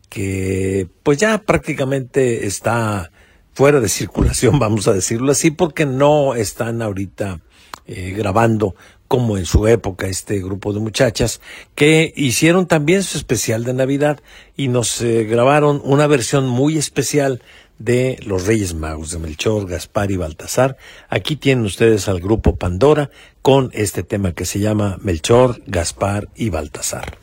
que 0.09 0.87
pues 1.03 1.17
ya 1.17 1.37
prácticamente 1.39 2.45
está 2.45 3.11
fuera 3.57 3.79
de 3.79 3.89
circulación, 3.89 4.59
vamos 4.59 4.87
a 4.87 4.93
decirlo 4.93 5.31
así, 5.31 5.49
porque 5.49 5.87
no 5.87 6.35
están 6.35 6.83
ahorita 6.83 7.39
eh, 7.87 8.13
grabando 8.15 8.75
como 9.07 9.35
en 9.35 9.47
su 9.47 9.65
época 9.65 10.05
este 10.05 10.39
grupo 10.39 10.73
de 10.73 10.79
muchachas 10.79 11.41
que 11.73 12.13
hicieron 12.15 12.67
también 12.67 13.01
su 13.01 13.17
especial 13.17 13.63
de 13.63 13.73
Navidad 13.73 14.19
y 14.55 14.67
nos 14.67 15.01
eh, 15.01 15.23
grabaron 15.23 15.81
una 15.83 16.05
versión 16.05 16.47
muy 16.47 16.77
especial 16.77 17.41
de 17.79 18.19
los 18.23 18.45
Reyes 18.45 18.75
Magos 18.75 19.09
de 19.09 19.17
Melchor, 19.17 19.65
Gaspar 19.67 20.11
y 20.11 20.17
Baltasar. 20.17 20.77
Aquí 21.09 21.35
tienen 21.35 21.65
ustedes 21.65 22.07
al 22.07 22.19
grupo 22.19 22.57
Pandora 22.57 23.09
con 23.41 23.71
este 23.73 24.03
tema 24.03 24.33
que 24.33 24.45
se 24.45 24.59
llama 24.59 24.99
Melchor, 25.01 25.63
Gaspar 25.65 26.27
y 26.35 26.51
Baltasar. 26.51 27.17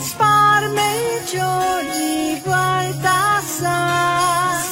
Melchor 0.00 1.84
y 1.84 2.40
Baltasar 2.46 3.62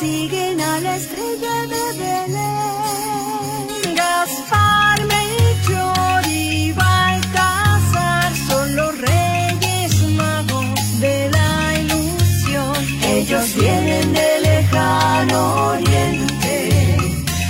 siguen 0.00 0.58
a 0.58 0.80
la 0.80 0.96
estrella 0.96 1.66
de 1.66 1.92
Belén. 1.98 3.68
Gaspar, 3.94 5.04
Melchor 5.04 6.26
y 6.26 6.72
Baltasar 6.72 8.34
son 8.48 8.74
los 8.74 8.98
reyes 8.98 10.02
magos 10.16 10.98
de 10.98 11.30
la 11.30 11.74
ilusión. 11.78 12.74
Ellos 13.04 13.54
vienen 13.54 14.14
del 14.14 14.42
lejano 14.44 15.72
oriente 15.72 16.96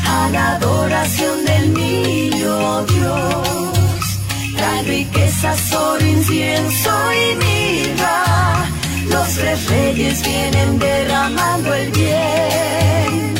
a 0.05 0.31
la 0.31 0.57
adoración 0.57 1.45
del 1.45 1.75
niño 1.75 2.85
Dios. 2.87 4.19
Traen 4.57 4.85
riquezas, 4.85 5.73
oro, 5.73 6.05
incienso 6.05 6.91
y 7.13 7.37
miel. 7.37 7.68
Tres 9.39 9.71
reyes 9.71 10.23
vienen 10.25 10.79
derramando 10.79 11.73
el 11.75 11.91
bien. 11.93 13.35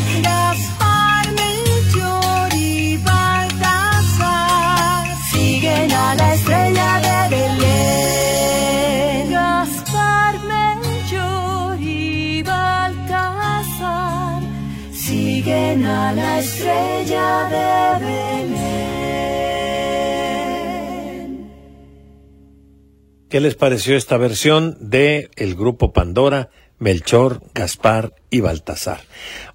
¿Qué 23.39 23.43
les 23.43 23.55
pareció 23.55 23.97
esta 23.97 24.17
versión 24.17 24.77
de 24.81 25.31
el 25.37 25.55
grupo 25.55 25.93
Pandora, 25.93 26.49
Melchor, 26.81 27.41
Gaspar 27.55 28.13
y 28.31 28.41
Baltasar? 28.41 29.03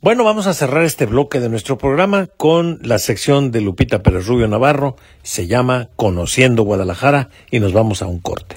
Bueno, 0.02 0.24
vamos 0.24 0.48
a 0.48 0.54
cerrar 0.54 0.86
este 0.86 1.06
bloque 1.06 1.42
de 1.42 1.50
nuestro 1.50 1.78
programa 1.78 2.28
con 2.38 2.80
la 2.82 2.98
sección 2.98 3.52
de 3.52 3.60
Lupita 3.60 4.02
Pérez 4.02 4.26
Rubio 4.26 4.48
Navarro. 4.48 4.96
Se 5.22 5.48
llama 5.48 5.90
Conociendo 5.98 6.64
Guadalajara 6.64 7.28
y 7.52 7.60
nos 7.60 7.74
vamos 7.74 8.02
a 8.02 8.08
un 8.08 8.22
corte. 8.22 8.56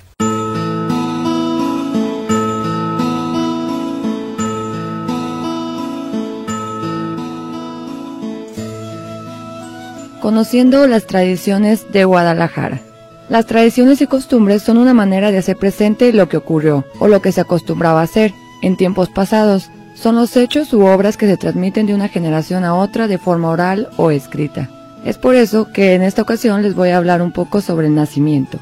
Conociendo 10.21 10.87
las 10.87 11.05
tradiciones 11.07 11.91
de 11.91 12.05
Guadalajara. 12.05 12.81
Las 13.29 13.47
tradiciones 13.47 14.01
y 14.01 14.07
costumbres 14.07 14.63
son 14.63 14.79
una 14.79 14.95
manera 14.95 15.33
de 15.33 15.39
hacer 15.39 15.57
presente 15.57 16.13
lo 16.13 16.29
que 16.29 16.37
ocurrió 16.37 16.85
o 17.01 17.09
lo 17.09 17.21
que 17.21 17.33
se 17.33 17.41
acostumbraba 17.41 18.01
a 18.01 18.05
hacer 18.05 18.33
en 18.63 18.77
tiempos 18.77 19.09
pasados. 19.09 19.71
Son 19.95 20.15
los 20.15 20.37
hechos 20.37 20.73
u 20.73 20.85
obras 20.85 21.17
que 21.17 21.27
se 21.27 21.37
transmiten 21.37 21.87
de 21.87 21.95
una 21.95 22.09
generación 22.09 22.63
a 22.63 22.75
otra 22.75 23.09
de 23.09 23.19
forma 23.19 23.51
oral 23.51 23.89
o 23.97 24.13
escrita. 24.13 24.71
Es 25.05 25.19
por 25.19 25.35
eso 25.35 25.73
que 25.73 25.95
en 25.95 26.03
esta 26.03 26.23
ocasión 26.23 26.63
les 26.63 26.75
voy 26.75 26.91
a 26.91 26.99
hablar 26.99 27.21
un 27.21 27.33
poco 27.33 27.61
sobre 27.61 27.89
el 27.89 27.97
nacimiento. 27.97 28.59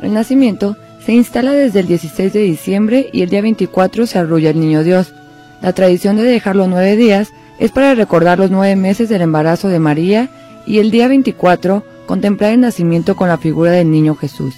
El 0.00 0.14
nacimiento 0.14 0.76
se 1.04 1.12
instala 1.12 1.52
desde 1.52 1.80
el 1.80 1.88
16 1.88 2.32
de 2.32 2.40
diciembre 2.40 3.10
y 3.12 3.22
el 3.22 3.30
día 3.30 3.42
24 3.42 4.06
se 4.06 4.18
arrulla 4.18 4.50
el 4.50 4.60
niño 4.60 4.84
Dios. 4.84 5.12
La 5.60 5.72
tradición 5.72 6.16
de 6.16 6.22
dejarlo 6.22 6.68
nueve 6.68 6.96
días 6.96 7.30
es 7.58 7.72
para 7.72 7.94
recordar 7.94 8.38
los 8.38 8.50
nueve 8.50 8.76
meses 8.76 9.08
del 9.08 9.22
embarazo 9.22 9.68
de 9.68 9.80
María 9.80 10.28
y 10.66 10.78
el 10.78 10.90
día 10.90 11.08
24 11.08 11.84
contemplar 12.06 12.52
el 12.52 12.60
nacimiento 12.60 13.16
con 13.16 13.28
la 13.28 13.38
figura 13.38 13.72
del 13.72 13.90
niño 13.90 14.14
Jesús. 14.14 14.54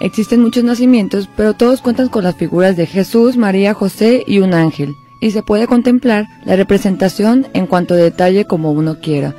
Existen 0.00 0.42
muchos 0.42 0.64
nacimientos, 0.64 1.28
pero 1.36 1.54
todos 1.54 1.80
cuentan 1.80 2.08
con 2.08 2.24
las 2.24 2.36
figuras 2.36 2.76
de 2.76 2.86
Jesús, 2.86 3.36
María, 3.36 3.72
José 3.72 4.24
y 4.26 4.40
un 4.40 4.52
ángel, 4.52 4.94
y 5.20 5.30
se 5.30 5.42
puede 5.42 5.66
contemplar 5.66 6.26
la 6.44 6.56
representación 6.56 7.46
en 7.54 7.66
cuanto 7.66 7.94
detalle 7.94 8.44
como 8.44 8.72
uno 8.72 9.00
quiera. 9.00 9.34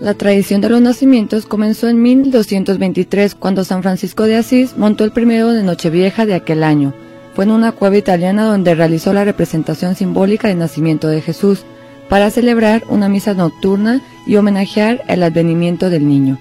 La 0.00 0.14
tradición 0.14 0.60
de 0.60 0.68
los 0.68 0.80
nacimientos 0.80 1.46
comenzó 1.46 1.88
en 1.88 2.02
1223, 2.02 3.34
cuando 3.34 3.64
San 3.64 3.82
Francisco 3.82 4.24
de 4.24 4.36
Asís 4.36 4.76
montó 4.76 5.04
el 5.04 5.12
primero 5.12 5.52
de 5.52 5.62
Nochevieja 5.62 6.26
de 6.26 6.34
aquel 6.34 6.62
año. 6.62 6.92
Fue 7.34 7.44
en 7.44 7.50
una 7.52 7.72
cueva 7.72 7.96
italiana 7.96 8.44
donde 8.44 8.74
realizó 8.74 9.12
la 9.12 9.24
representación 9.24 9.94
simbólica 9.94 10.48
del 10.48 10.58
nacimiento 10.58 11.08
de 11.08 11.20
Jesús, 11.20 11.64
para 12.08 12.30
celebrar 12.30 12.84
una 12.88 13.08
misa 13.08 13.34
nocturna 13.34 14.00
y 14.26 14.36
homenajear 14.36 15.02
el 15.08 15.22
advenimiento 15.22 15.90
del 15.90 16.08
niño. 16.08 16.38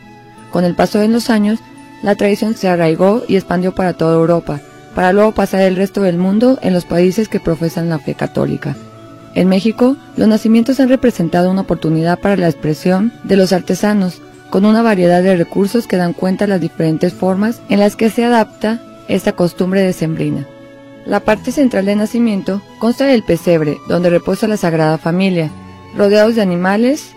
Con 0.51 0.63
el 0.63 0.75
paso 0.75 0.99
de 0.99 1.07
los 1.07 1.29
años, 1.29 1.59
la 2.03 2.15
tradición 2.15 2.55
se 2.55 2.67
arraigó 2.67 3.23
y 3.27 3.35
expandió 3.35 3.73
para 3.73 3.93
toda 3.93 4.15
Europa, 4.15 4.61
para 4.95 5.13
luego 5.13 5.31
pasar 5.33 5.61
el 5.61 5.75
resto 5.75 6.01
del 6.01 6.17
mundo 6.17 6.59
en 6.61 6.73
los 6.73 6.85
países 6.85 7.27
que 7.27 7.39
profesan 7.39 7.89
la 7.89 7.99
fe 7.99 8.15
católica. 8.15 8.75
En 9.33 9.49
México, 9.49 9.97
los 10.15 10.27
nacimientos 10.27 10.79
han 10.79 10.89
representado 10.89 11.51
una 11.51 11.61
oportunidad 11.61 12.19
para 12.19 12.37
la 12.37 12.49
expresión 12.49 13.13
de 13.23 13.35
los 13.35 13.53
artesanos, 13.53 14.21
con 14.49 14.65
una 14.65 14.81
variedad 14.81 15.21
de 15.21 15.35
recursos 15.35 15.87
que 15.87 15.97
dan 15.97 16.13
cuenta 16.13 16.45
de 16.45 16.49
las 16.49 16.61
diferentes 16.61 17.13
formas 17.13 17.61
en 17.69 17.79
las 17.79 17.95
que 17.95 18.09
se 18.09 18.23
adapta 18.23 18.81
esta 19.07 19.33
costumbre 19.33 19.81
decembrina. 19.81 20.47
La 21.05 21.19
parte 21.19 21.51
central 21.51 21.85
del 21.85 21.99
nacimiento 21.99 22.61
consta 22.79 23.05
del 23.05 23.23
pesebre, 23.23 23.77
donde 23.87 24.09
reposa 24.09 24.47
la 24.47 24.57
Sagrada 24.57 24.97
Familia, 24.97 25.51
rodeados 25.95 26.35
de 26.35 26.41
animales. 26.41 27.13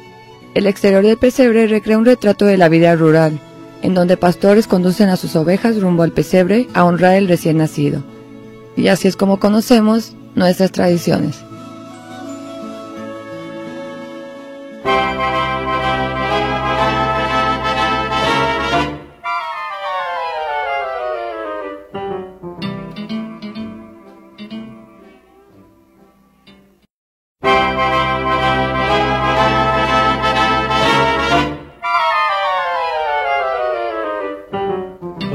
El 0.52 0.66
exterior 0.66 1.04
del 1.04 1.16
pesebre 1.16 1.68
recrea 1.68 1.98
un 1.98 2.04
retrato 2.04 2.44
de 2.44 2.56
la 2.56 2.68
vida 2.68 2.96
rural, 2.96 3.38
en 3.82 3.94
donde 3.94 4.16
pastores 4.16 4.66
conducen 4.66 5.08
a 5.08 5.16
sus 5.16 5.36
ovejas 5.36 5.80
rumbo 5.80 6.02
al 6.02 6.12
pesebre 6.12 6.66
a 6.74 6.84
honrar 6.84 7.14
el 7.14 7.28
recién 7.28 7.58
nacido. 7.58 8.02
Y 8.76 8.88
así 8.88 9.06
es 9.06 9.16
como 9.16 9.38
conocemos 9.38 10.14
nuestras 10.34 10.72
tradiciones. 10.72 11.44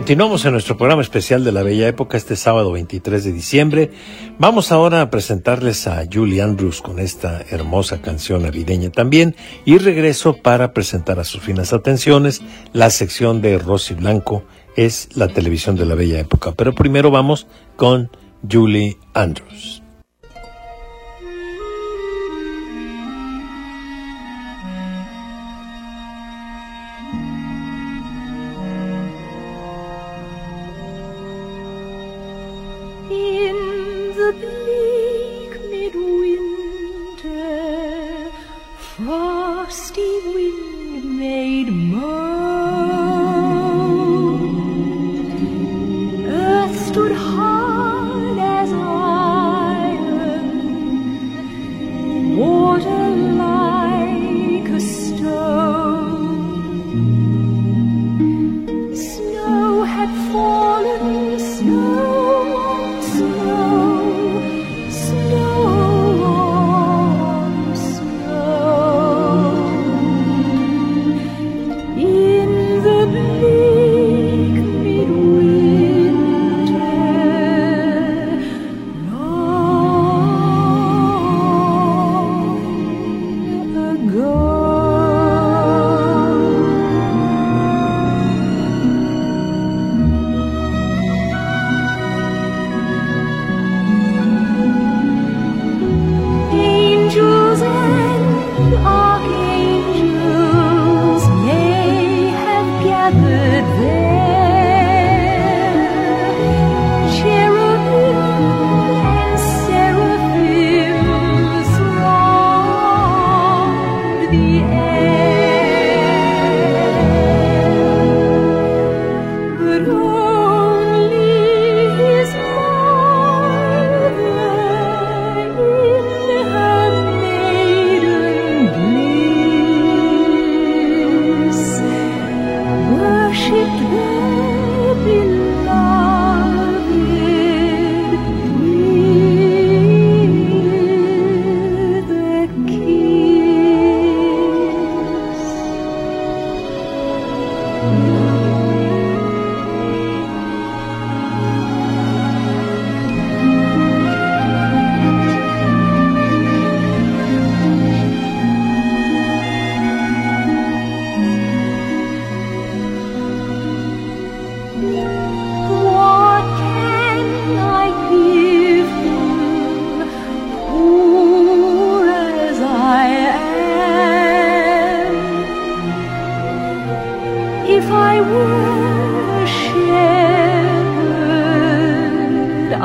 Continuamos 0.06 0.46
en 0.46 0.52
nuestro 0.52 0.78
programa 0.78 1.02
especial 1.02 1.44
de 1.44 1.52
la 1.52 1.64
Bella 1.64 1.88
Época 1.88 2.16
este 2.16 2.36
sábado 2.36 2.72
23 2.72 3.24
de 3.24 3.32
diciembre. 3.32 3.92
Vamos 4.38 4.72
ahora 4.72 5.02
a 5.02 5.10
presentarles 5.10 5.88
a 5.88 6.04
Julie 6.06 6.44
Andrews 6.44 6.84
con 6.84 7.00
esta 7.00 7.42
hermosa 7.50 8.04
canción 8.04 8.44
navideña 8.44 8.92
también 8.92 9.36
y 9.66 9.80
regreso 9.80 10.38
para 10.38 10.74
presentar 10.74 11.20
a 11.20 11.24
sus 11.24 11.42
finas 11.42 11.74
atenciones 11.74 12.44
la 12.72 12.92
sección 12.92 13.42
de 13.42 13.58
Rosy 13.58 13.96
Blanco 13.96 14.44
es 14.76 15.10
la 15.16 15.28
televisión 15.28 15.76
de 15.76 15.88
la 15.88 15.96
Bella 15.96 16.20
Época. 16.20 16.52
Pero 16.52 16.76
primero 16.76 17.10
vamos 17.10 17.48
con 17.76 18.12
Julie 18.48 19.00
Andrews. 19.16 19.75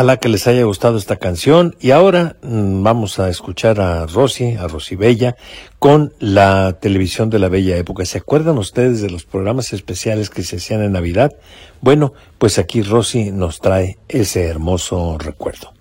Ojalá 0.00 0.16
que 0.16 0.30
les 0.30 0.46
haya 0.46 0.64
gustado 0.64 0.96
esta 0.96 1.16
canción 1.16 1.76
y 1.78 1.90
ahora 1.90 2.36
mm, 2.40 2.82
vamos 2.82 3.18
a 3.18 3.28
escuchar 3.28 3.82
a 3.82 4.06
Rosy, 4.06 4.54
a 4.54 4.66
Rosy 4.66 4.96
Bella, 4.96 5.36
con 5.78 6.14
la 6.18 6.78
televisión 6.80 7.28
de 7.28 7.38
la 7.38 7.50
bella 7.50 7.76
época. 7.76 8.06
¿Se 8.06 8.16
acuerdan 8.16 8.56
ustedes 8.56 9.02
de 9.02 9.10
los 9.10 9.26
programas 9.26 9.74
especiales 9.74 10.30
que 10.30 10.42
se 10.42 10.56
hacían 10.56 10.80
en 10.80 10.92
Navidad? 10.92 11.34
Bueno, 11.82 12.14
pues 12.38 12.58
aquí 12.58 12.80
Rosy 12.80 13.30
nos 13.30 13.60
trae 13.60 13.98
ese 14.08 14.46
hermoso 14.46 15.18
recuerdo. 15.18 15.74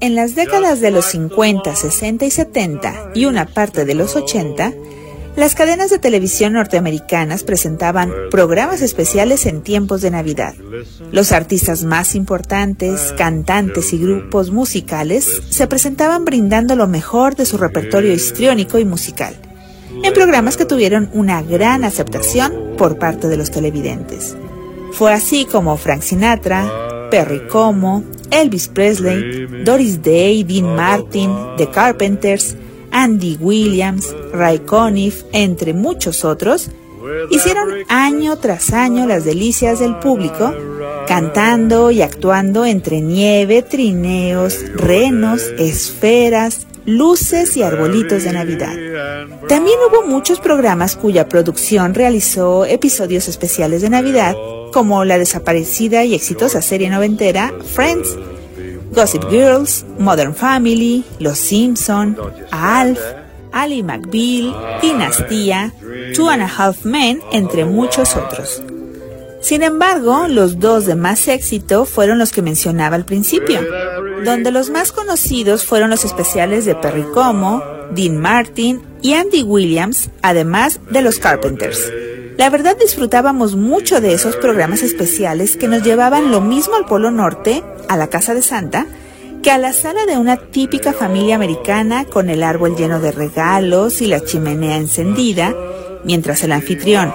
En 0.00 0.14
las 0.14 0.36
décadas 0.36 0.80
de 0.80 0.92
los 0.92 1.06
50, 1.06 1.74
60 1.74 2.24
y 2.24 2.30
70 2.30 3.10
y 3.16 3.24
una 3.24 3.46
parte 3.46 3.84
de 3.84 3.96
los 3.96 4.14
80, 4.14 4.72
las 5.34 5.56
cadenas 5.56 5.90
de 5.90 5.98
televisión 5.98 6.52
norteamericanas 6.52 7.42
presentaban 7.42 8.12
programas 8.30 8.80
especiales 8.80 9.44
en 9.44 9.62
tiempos 9.62 10.02
de 10.02 10.12
Navidad. 10.12 10.54
Los 11.10 11.32
artistas 11.32 11.82
más 11.82 12.14
importantes, 12.14 13.12
cantantes 13.18 13.92
y 13.92 13.98
grupos 13.98 14.52
musicales 14.52 15.42
se 15.50 15.66
presentaban 15.66 16.24
brindando 16.24 16.76
lo 16.76 16.86
mejor 16.86 17.34
de 17.34 17.44
su 17.44 17.58
repertorio 17.58 18.12
histriónico 18.12 18.78
y 18.78 18.84
musical, 18.84 19.34
en 20.04 20.14
programas 20.14 20.56
que 20.56 20.64
tuvieron 20.64 21.10
una 21.12 21.42
gran 21.42 21.82
aceptación 21.82 22.67
por 22.78 22.98
parte 22.98 23.28
de 23.28 23.36
los 23.36 23.50
televidentes. 23.50 24.36
Fue 24.92 25.12
así 25.12 25.44
como 25.44 25.76
Frank 25.76 26.00
Sinatra, 26.00 27.08
Perry 27.10 27.46
Como, 27.48 28.04
Elvis 28.30 28.68
Presley, 28.68 29.46
Doris 29.64 30.02
Day, 30.02 30.44
Dean 30.44 30.74
Martin, 30.74 31.30
The 31.56 31.68
Carpenters, 31.70 32.56
Andy 32.90 33.36
Williams, 33.40 34.14
Ray 34.32 34.60
Conniff, 34.60 35.24
entre 35.32 35.74
muchos 35.74 36.24
otros, 36.24 36.70
hicieron 37.30 37.68
año 37.88 38.36
tras 38.36 38.72
año 38.72 39.06
las 39.06 39.24
delicias 39.24 39.80
del 39.80 39.98
público, 39.98 40.54
cantando 41.06 41.90
y 41.90 42.02
actuando 42.02 42.64
entre 42.64 43.00
nieve, 43.00 43.62
trineos, 43.62 44.58
renos, 44.74 45.42
esferas, 45.58 46.66
luces 46.88 47.54
y 47.58 47.62
arbolitos 47.62 48.24
de 48.24 48.32
Navidad. 48.32 48.74
También 49.46 49.78
hubo 49.88 50.06
muchos 50.06 50.40
programas 50.40 50.96
cuya 50.96 51.28
producción 51.28 51.92
realizó 51.92 52.64
episodios 52.64 53.28
especiales 53.28 53.82
de 53.82 53.90
Navidad, 53.90 54.34
como 54.72 55.04
la 55.04 55.18
desaparecida 55.18 56.04
y 56.04 56.14
exitosa 56.14 56.62
serie 56.62 56.88
noventera 56.88 57.52
Friends, 57.74 58.16
Gossip 58.92 59.28
Girls, 59.28 59.84
Modern 59.98 60.34
Family, 60.34 61.04
Los 61.18 61.36
Simpson, 61.36 62.16
Alf, 62.50 62.98
Ali 63.52 63.82
McBeal, 63.82 64.80
Dinastía, 64.80 65.74
Two 66.14 66.30
and 66.30 66.42
a 66.42 66.46
Half 66.46 66.86
Men, 66.86 67.20
entre 67.32 67.66
muchos 67.66 68.16
otros. 68.16 68.62
Sin 69.42 69.62
embargo, 69.62 70.26
los 70.26 70.58
dos 70.58 70.86
de 70.86 70.94
más 70.94 71.28
éxito 71.28 71.84
fueron 71.84 72.18
los 72.18 72.32
que 72.32 72.42
mencionaba 72.42 72.96
al 72.96 73.04
principio, 73.04 73.60
donde 74.24 74.50
los 74.50 74.70
más 74.70 74.92
conocidos 74.92 75.64
fueron 75.64 75.90
los 75.90 76.04
especiales 76.04 76.64
de 76.64 76.74
Perry 76.74 77.04
Como, 77.14 77.62
Dean 77.90 78.16
Martin 78.16 78.82
y 79.02 79.14
Andy 79.14 79.42
Williams, 79.42 80.10
además 80.22 80.80
de 80.90 81.02
los 81.02 81.18
Carpenters. 81.18 81.90
La 82.36 82.50
verdad 82.50 82.76
disfrutábamos 82.78 83.56
mucho 83.56 84.00
de 84.00 84.14
esos 84.14 84.36
programas 84.36 84.82
especiales 84.82 85.56
que 85.56 85.66
nos 85.66 85.82
llevaban 85.82 86.30
lo 86.30 86.40
mismo 86.40 86.76
al 86.76 86.86
Polo 86.86 87.10
Norte, 87.10 87.64
a 87.88 87.96
la 87.96 88.08
Casa 88.08 88.32
de 88.32 88.42
Santa, 88.42 88.86
que 89.42 89.50
a 89.50 89.58
la 89.58 89.72
sala 89.72 90.06
de 90.06 90.18
una 90.18 90.36
típica 90.36 90.92
familia 90.92 91.34
americana 91.34 92.04
con 92.04 92.30
el 92.30 92.42
árbol 92.42 92.76
lleno 92.76 93.00
de 93.00 93.12
regalos 93.12 94.00
y 94.00 94.06
la 94.06 94.24
chimenea 94.24 94.76
encendida, 94.76 95.54
mientras 96.04 96.44
el 96.44 96.52
anfitrión, 96.52 97.12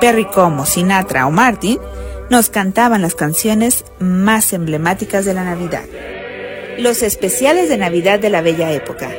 Perry 0.00 0.26
Como, 0.26 0.66
Sinatra 0.66 1.26
o 1.26 1.30
Martin, 1.30 1.78
nos 2.30 2.50
cantaban 2.50 3.02
las 3.02 3.14
canciones 3.14 3.84
más 3.98 4.52
emblemáticas 4.52 5.24
de 5.24 5.34
la 5.34 5.44
Navidad. 5.44 5.84
Los 6.78 7.02
especiales 7.02 7.70
de 7.70 7.78
Navidad 7.78 8.20
de 8.20 8.28
la 8.28 8.42
Bella 8.42 8.70
Época, 8.70 9.10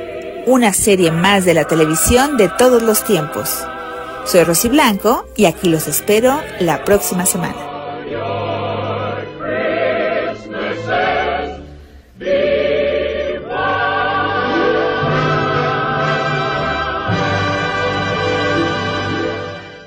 una 0.45 0.73
serie 0.73 1.09
más 1.09 1.43
de 1.43 1.55
la 1.55 1.65
televisión 1.65 2.37
de 2.37 2.49
todos 2.49 2.83
los 2.83 3.03
tiempos. 3.03 3.65
Soy 4.25 4.43
Rosy 4.43 4.69
Blanco 4.69 5.25
y 5.35 5.45
aquí 5.45 5.67
los 5.67 5.87
espero 5.87 6.39
la 6.59 6.83
próxima 6.83 7.25
semana. 7.25 7.55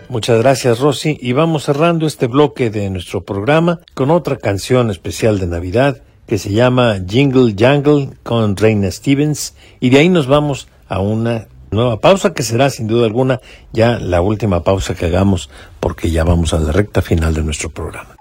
Muchas 0.08 0.40
gracias 0.40 0.80
Rosy 0.80 1.16
y 1.20 1.32
vamos 1.32 1.64
cerrando 1.64 2.04
este 2.06 2.26
bloque 2.26 2.68
de 2.68 2.90
nuestro 2.90 3.22
programa 3.22 3.78
con 3.94 4.10
otra 4.10 4.36
canción 4.36 4.90
especial 4.90 5.38
de 5.38 5.46
Navidad 5.46 6.02
que 6.30 6.38
se 6.38 6.52
llama 6.52 7.00
Jingle 7.08 7.56
Jangle 7.58 8.10
con 8.22 8.56
Reina 8.56 8.88
Stevens 8.88 9.52
y 9.80 9.90
de 9.90 9.98
ahí 9.98 10.08
nos 10.08 10.28
vamos 10.28 10.68
a 10.88 11.00
una 11.00 11.48
nueva 11.72 11.98
pausa 11.98 12.34
que 12.34 12.44
será 12.44 12.70
sin 12.70 12.86
duda 12.86 13.06
alguna 13.06 13.40
ya 13.72 13.98
la 13.98 14.22
última 14.22 14.62
pausa 14.62 14.94
que 14.94 15.06
hagamos 15.06 15.50
porque 15.80 16.12
ya 16.12 16.22
vamos 16.22 16.54
a 16.54 16.60
la 16.60 16.70
recta 16.70 17.02
final 17.02 17.34
de 17.34 17.42
nuestro 17.42 17.70
programa. 17.70 18.14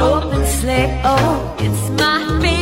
Open 0.00 0.44
sleigh. 0.46 1.00
Oh, 1.04 1.56
it's 1.58 1.90
my 2.00 2.18
favorite 2.40 2.59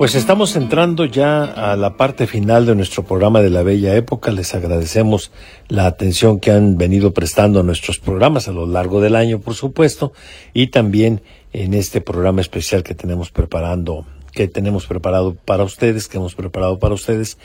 Pues 0.00 0.14
estamos 0.14 0.56
entrando 0.56 1.04
ya 1.04 1.44
a 1.44 1.76
la 1.76 1.98
parte 1.98 2.26
final 2.26 2.64
de 2.64 2.74
nuestro 2.74 3.04
programa 3.04 3.42
de 3.42 3.50
la 3.50 3.62
Bella 3.62 3.94
Época. 3.96 4.30
Les 4.30 4.54
agradecemos 4.54 5.30
la 5.68 5.84
atención 5.84 6.40
que 6.40 6.52
han 6.52 6.78
venido 6.78 7.12
prestando 7.12 7.60
a 7.60 7.64
nuestros 7.64 7.98
programas 7.98 8.48
a 8.48 8.52
lo 8.52 8.66
largo 8.66 9.02
del 9.02 9.14
año, 9.14 9.40
por 9.40 9.52
supuesto, 9.52 10.14
y 10.54 10.68
también 10.68 11.20
en 11.52 11.74
este 11.74 12.00
programa 12.00 12.40
especial 12.40 12.82
que 12.82 12.94
tenemos 12.94 13.30
preparando 13.30 14.06
que 14.32 14.48
tenemos 14.48 14.86
preparado 14.86 15.34
para 15.34 15.64
ustedes, 15.64 16.08
que 16.08 16.16
hemos 16.16 16.34
preparado 16.34 16.78
para 16.78 16.94
ustedes. 16.94 17.36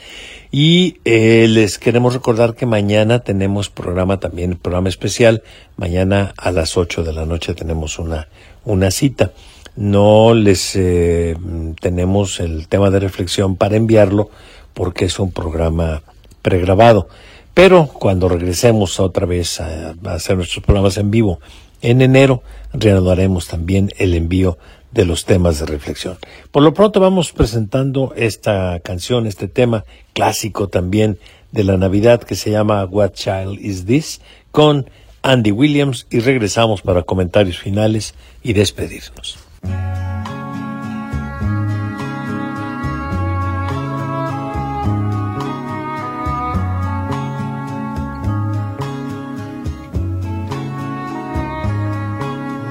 Y 0.50 0.96
eh, 1.04 1.48
les 1.50 1.78
queremos 1.78 2.14
recordar 2.14 2.54
que 2.54 2.64
mañana 2.64 3.18
tenemos 3.18 3.68
programa 3.68 4.18
también, 4.18 4.56
programa 4.56 4.88
especial. 4.88 5.42
Mañana 5.76 6.32
a 6.38 6.52
las 6.52 6.78
8 6.78 7.04
de 7.04 7.12
la 7.12 7.26
noche 7.26 7.52
tenemos 7.52 7.98
una, 7.98 8.28
una 8.64 8.90
cita 8.90 9.32
no 9.76 10.34
les 10.34 10.74
eh, 10.76 11.36
tenemos 11.80 12.40
el 12.40 12.68
tema 12.68 12.90
de 12.90 13.00
reflexión 13.00 13.56
para 13.56 13.76
enviarlo 13.76 14.30
porque 14.74 15.04
es 15.04 15.18
un 15.18 15.32
programa 15.32 16.02
pregrabado. 16.42 17.08
Pero 17.54 17.86
cuando 17.86 18.28
regresemos 18.28 19.00
otra 19.00 19.26
vez 19.26 19.60
a, 19.60 19.94
a 20.04 20.12
hacer 20.12 20.36
nuestros 20.36 20.64
programas 20.64 20.96
en 20.98 21.10
vivo 21.10 21.40
en 21.82 22.02
enero, 22.02 22.42
reanudaremos 22.72 23.48
también 23.48 23.90
el 23.98 24.14
envío 24.14 24.58
de 24.92 25.04
los 25.04 25.24
temas 25.24 25.60
de 25.60 25.66
reflexión. 25.66 26.16
Por 26.50 26.62
lo 26.62 26.72
pronto 26.72 27.00
vamos 27.00 27.32
presentando 27.32 28.14
esta 28.16 28.80
canción, 28.80 29.26
este 29.26 29.46
tema 29.46 29.84
clásico 30.14 30.68
también 30.68 31.18
de 31.52 31.64
la 31.64 31.76
Navidad 31.76 32.22
que 32.22 32.34
se 32.34 32.50
llama 32.50 32.84
What 32.84 33.12
Child 33.12 33.60
Is 33.60 33.84
This 33.84 34.20
con 34.50 34.88
Andy 35.22 35.50
Williams 35.50 36.06
y 36.10 36.20
regresamos 36.20 36.82
para 36.82 37.02
comentarios 37.02 37.58
finales 37.58 38.14
y 38.42 38.52
despedirnos. 38.52 39.45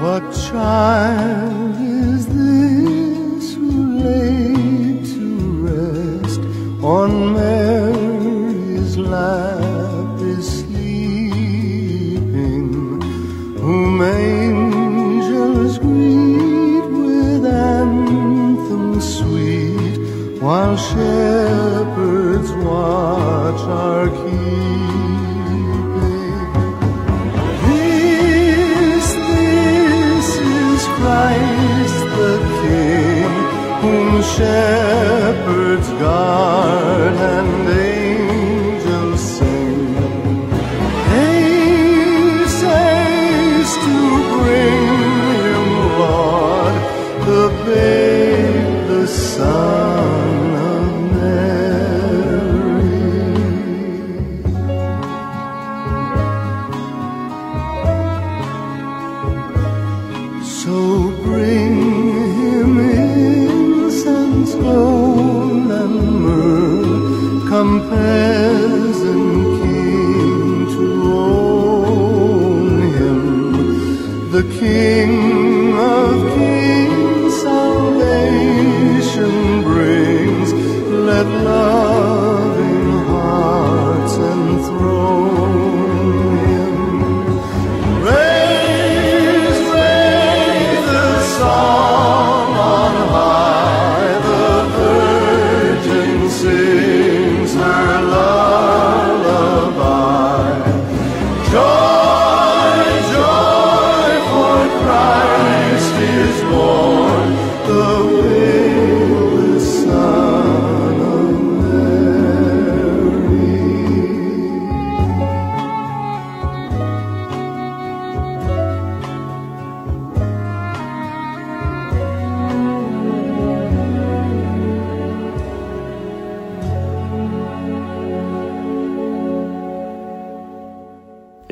What 0.06 0.24
child 0.50 1.76
is 1.80 2.26
this 2.28 3.54
who 3.54 3.98
laid 3.98 5.04
to 5.04 5.26
rest 5.66 6.40
on 6.82 7.10
Mary's 7.34 8.96
lap 8.96 10.20
is 10.20 10.46
sleeping, 10.60 11.82
whom 13.58 14.00
angels 14.00 14.45
while 20.46 20.76
shepherds 20.76 22.52
watch 22.64 23.62
our 23.62 24.06
keeping? 24.18 24.46
This, 27.66 29.06
this 29.32 30.28
is 30.62 30.80
Christ 30.98 32.00
the 32.18 32.34
King, 32.60 33.32
whom 33.82 34.22
shepherds 34.22 34.65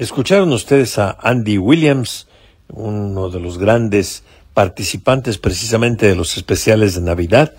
Escucharon 0.04 0.52
ustedes 0.52 0.98
a 0.98 1.16
Andy 1.18 1.56
Williams, 1.56 2.28
uno 2.68 3.30
de 3.30 3.40
los 3.40 3.56
grandes 3.56 4.22
participantes 4.52 5.38
precisamente 5.38 6.06
de 6.06 6.14
los 6.14 6.36
especiales 6.36 6.94
de 6.94 7.00
Navidad 7.00 7.54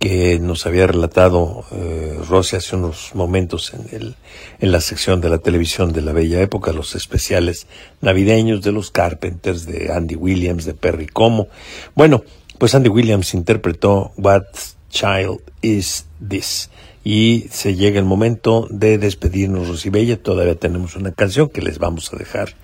que 0.00 0.40
nos 0.40 0.66
había 0.66 0.88
relatado 0.88 1.64
eh, 1.70 2.18
Rosy 2.28 2.56
hace 2.56 2.74
unos 2.74 3.14
momentos 3.14 3.72
en, 3.74 3.86
el, 3.96 4.16
en 4.58 4.72
la 4.72 4.80
sección 4.80 5.20
de 5.20 5.28
la 5.28 5.38
televisión 5.38 5.92
de 5.92 6.02
la 6.02 6.12
Bella 6.12 6.40
Época, 6.40 6.72
los 6.72 6.96
especiales 6.96 7.68
navideños 8.00 8.60
de 8.62 8.72
los 8.72 8.90
Carpenters, 8.90 9.64
de 9.64 9.92
Andy 9.92 10.16
Williams, 10.16 10.64
de 10.64 10.74
Perry 10.74 11.06
Como. 11.06 11.46
Bueno, 11.94 12.24
pues 12.58 12.74
Andy 12.74 12.88
Williams 12.88 13.34
interpretó 13.34 14.10
What 14.16 14.46
Child 14.90 15.38
Is 15.62 16.06
This? 16.28 16.70
Y 17.06 17.48
se 17.50 17.74
llega 17.74 17.98
el 17.98 18.06
momento 18.06 18.66
de 18.70 18.96
despedirnos, 18.96 19.68
Rosibella. 19.68 20.22
Todavía 20.22 20.54
tenemos 20.54 20.96
una 20.96 21.12
canción 21.12 21.50
que 21.50 21.60
les 21.60 21.78
vamos 21.78 22.10
a 22.12 22.16
dejar 22.16 22.54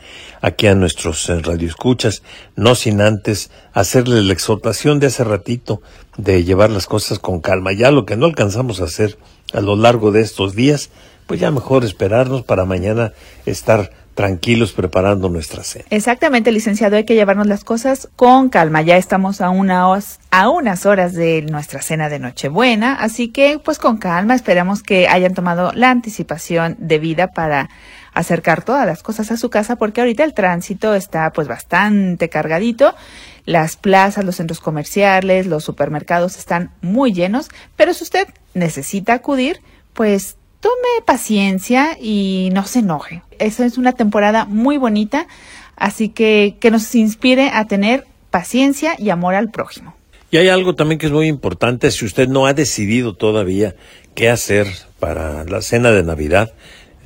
aquí 0.41 0.66
a 0.66 0.74
nuestros 0.74 1.28
eh, 1.28 1.41
radioescuchas, 1.41 2.22
no 2.57 2.74
sin 2.74 3.03
antes 3.03 3.51
hacerles 3.74 4.24
la 4.24 4.32
exhortación 4.32 4.99
de 4.99 5.09
hace 5.09 5.24
ratito 5.24 5.82
de 6.16 6.43
llevar 6.43 6.70
las 6.70 6.86
cosas 6.86 7.18
con 7.18 7.41
calma. 7.41 7.72
Ya 7.72 7.91
lo 7.91 8.07
que 8.07 8.16
no 8.16 8.24
alcanzamos 8.24 8.80
a 8.80 8.84
hacer 8.84 9.18
a 9.53 9.61
lo 9.61 9.76
largo 9.76 10.11
de 10.11 10.22
estos 10.22 10.55
días, 10.55 10.88
pues 11.26 11.38
ya 11.38 11.51
mejor 11.51 11.84
esperarnos 11.84 12.43
para 12.43 12.64
mañana 12.64 13.12
estar 13.45 13.91
tranquilos 14.14 14.72
preparando 14.72 15.28
nuestra 15.28 15.62
cena. 15.62 15.84
Exactamente, 15.90 16.52
licenciado, 16.52 16.96
hay 16.96 17.04
que 17.04 17.14
llevarnos 17.14 17.46
las 17.46 17.64
cosas 17.64 18.08
con 18.16 18.48
calma. 18.48 18.82
Ya 18.82 18.96
estamos 18.96 19.40
a, 19.40 19.50
una 19.50 19.86
a 20.30 20.48
unas 20.48 20.86
horas 20.86 21.14
de 21.14 21.42
nuestra 21.42 21.80
cena 21.82 22.08
de 22.08 22.18
Nochebuena, 22.18 22.94
así 22.94 23.28
que 23.28 23.58
pues 23.64 23.78
con 23.78 23.98
calma 23.98 24.34
esperamos 24.34 24.82
que 24.82 25.08
hayan 25.08 25.34
tomado 25.34 25.72
la 25.72 25.90
anticipación 25.90 26.76
debida 26.78 27.28
para 27.28 27.70
acercar 28.12 28.64
todas 28.64 28.86
las 28.86 29.02
cosas 29.02 29.30
a 29.30 29.36
su 29.36 29.50
casa 29.50 29.76
porque 29.76 30.00
ahorita 30.00 30.24
el 30.24 30.34
tránsito 30.34 30.94
está 30.94 31.32
pues 31.32 31.48
bastante 31.48 32.28
cargadito. 32.28 32.94
Las 33.46 33.76
plazas, 33.76 34.24
los 34.24 34.36
centros 34.36 34.61
comerciales, 34.61 35.46
los 35.46 35.64
supermercados 35.64 36.36
están 36.36 36.72
muy 36.82 37.12
llenos, 37.12 37.48
pero 37.76 37.94
si 37.94 38.04
usted 38.04 38.28
necesita 38.54 39.14
acudir, 39.14 39.61
pues 39.94 40.36
tome 40.61 41.04
paciencia 41.04 41.96
y 42.00 42.50
no 42.52 42.64
se 42.66 42.80
enoje. 42.80 43.22
Esa 43.38 43.64
es 43.64 43.78
una 43.78 43.92
temporada 43.92 44.44
muy 44.44 44.76
bonita, 44.78 45.26
así 45.76 46.11
que 46.11 46.56
que 46.61 46.70
nos 46.70 46.94
inspire 46.94 47.50
a 47.52 47.66
tener 47.66 48.06
paciencia 48.30 48.94
y 48.98 49.11
amor 49.11 49.34
al 49.34 49.50
prójimo. 49.50 49.94
Y 50.30 50.36
hay 50.36 50.48
algo 50.48 50.74
también 50.74 50.98
que 50.98 51.06
es 51.06 51.12
muy 51.12 51.26
importante, 51.26 51.90
si 51.90 52.04
usted 52.04 52.28
no 52.28 52.46
ha 52.46 52.54
decidido 52.54 53.14
todavía 53.14 53.74
qué 54.14 54.28
hacer 54.28 54.68
para 55.00 55.44
la 55.44 55.61
cena 55.61 55.90
de 55.90 56.04
Navidad, 56.04 56.52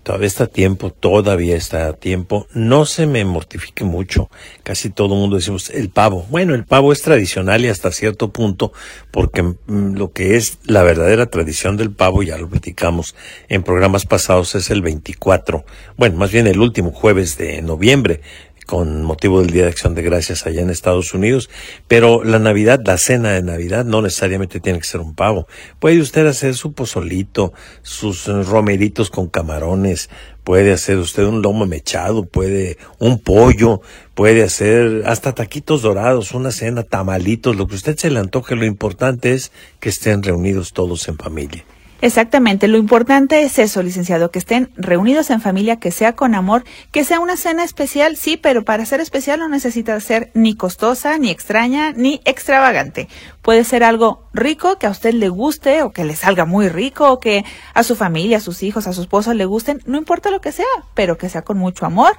todavía 0.05 0.29
está 0.29 0.45
a 0.45 0.49
tiempo, 0.49 0.91
todavía 0.91 1.57
está 1.57 1.89
a 1.89 1.95
tiempo, 1.95 2.47
no 2.53 2.85
se 2.85 3.07
me 3.07 3.25
mortifique 3.25 3.85
mucho, 3.85 4.31
casi 4.63 4.91
todo 4.91 5.15
el 5.15 5.21
mundo 5.21 5.37
decimos 5.37 5.71
el 5.71 5.89
pavo, 5.89 6.27
bueno, 6.31 6.55
el 6.55 6.65
pavo 6.65 6.93
es 6.93 7.03
tradicional 7.03 7.65
y 7.65 7.69
hasta 7.69 7.91
cierto 7.91 8.31
punto, 8.31 8.73
porque 9.11 9.43
mm, 9.43 9.97
lo 9.97 10.13
que 10.13 10.37
es 10.37 10.59
la 10.65 10.83
verdadera 10.83 11.27
tradición 11.27 11.77
del 11.77 11.91
pavo, 11.91 12.23
ya 12.23 12.39
lo 12.39 12.49
platicamos 12.49 13.17
en 13.49 13.63
programas 13.63 14.05
pasados, 14.05 14.55
es 14.55 14.71
el 14.71 14.83
24, 14.83 15.65
bueno, 15.97 16.17
más 16.17 16.31
bien 16.31 16.47
el 16.47 16.61
último 16.61 16.93
jueves 16.93 17.39
de 17.39 17.63
noviembre, 17.63 18.21
con 18.67 19.03
motivo 19.03 19.41
del 19.41 19.51
Día 19.51 19.65
de 19.65 19.71
Acción 19.71 19.95
de 19.95 20.03
Gracias 20.03 20.47
allá 20.47 20.61
en 20.61 20.71
Estados 20.71 21.15
Unidos, 21.15 21.51
pero 21.89 22.25
la 22.25 22.39
Navidad, 22.39 22.81
la 22.85 22.99
cena 22.99 23.33
de 23.33 23.43
Navidad 23.43 23.85
no 23.85 24.03
necesariamente 24.03 24.61
tiene 24.61 24.79
que 24.79 24.87
ser 24.87 25.01
un 25.01 25.15
pavo. 25.15 25.47
Puede 25.79 26.01
usted 26.01 26.27
hacer 26.27 26.55
su 26.55 26.73
pozolito, 26.73 27.53
sus 27.83 28.29
eh, 28.29 28.43
romeritos 28.43 29.11
con 29.11 29.29
camarones, 29.29 30.11
puede 30.45 30.73
hacer 30.73 30.99
usted 30.99 31.25
un 31.25 31.43
lomo 31.43 31.67
mechado, 31.67 32.27
puede 32.27 32.79
un 32.99 33.19
pollo, 33.19 33.81
puede 34.15 34.43
hacer 34.43 35.03
hasta 35.07 35.33
taquitos 35.33 35.83
dorados, 35.83 36.33
una 36.33 36.53
cena, 36.53 36.83
tamalitos, 36.83 37.57
lo 37.57 37.67
que 37.67 37.75
usted 37.75 37.97
se 37.97 38.11
le 38.11 38.21
antoje. 38.21 38.55
Lo 38.55 38.67
importante 38.67 39.33
es 39.33 39.53
que 39.81 39.89
estén 39.89 40.23
reunidos 40.23 40.73
todos 40.73 41.09
en 41.09 41.17
familia. 41.17 41.65
Exactamente, 42.05 42.69
lo 42.69 42.77
importante 42.77 43.45
es 43.45 43.59
eso, 43.59 43.83
licenciado, 43.83 44.31
que 44.31 44.39
estén 44.39 44.71
reunidos 44.77 45.31
en 45.31 45.41
familia, 45.41 45.77
que 45.77 45.91
sea 45.91 46.15
con 46.15 46.35
amor, 46.35 46.63
que 46.93 47.03
sea 47.03 47.19
una 47.19 47.39
cena 47.39 47.65
especial, 47.65 48.19
sí, 48.19 48.37
pero 48.37 48.63
para 48.63 48.85
ser 48.85 49.01
especial 49.01 49.41
no 49.41 49.49
necesita 49.49 49.99
ser 50.01 50.31
ni 50.35 50.55
costosa, 50.55 51.17
ni 51.17 51.31
extraña, 51.31 51.93
ni 51.93 52.21
extravagante. 52.27 53.09
Puede 53.41 53.65
ser 53.65 53.85
algo 53.85 54.29
rico 54.35 54.79
que 54.79 54.87
a 54.87 54.91
usted 54.91 55.15
le 55.15 55.31
guste 55.31 55.81
o 55.81 55.93
que 55.93 56.05
le 56.05 56.15
salga 56.15 56.45
muy 56.45 56.69
rico 56.69 57.11
o 57.11 57.21
que 57.21 57.43
a 57.73 57.83
su 57.83 57.97
familia, 57.97 58.37
a 58.37 58.41
sus 58.41 58.63
hijos, 58.63 58.87
a 58.87 58.93
su 58.93 59.01
esposo 59.01 59.33
le 59.33 59.47
gusten, 59.47 59.81
no 59.87 59.97
importa 59.97 60.31
lo 60.31 60.43
que 60.43 60.53
sea, 60.53 60.67
pero 60.93 61.17
que 61.17 61.31
sea 61.31 61.41
con 61.41 61.57
mucho 61.57 61.87
amor 61.87 62.13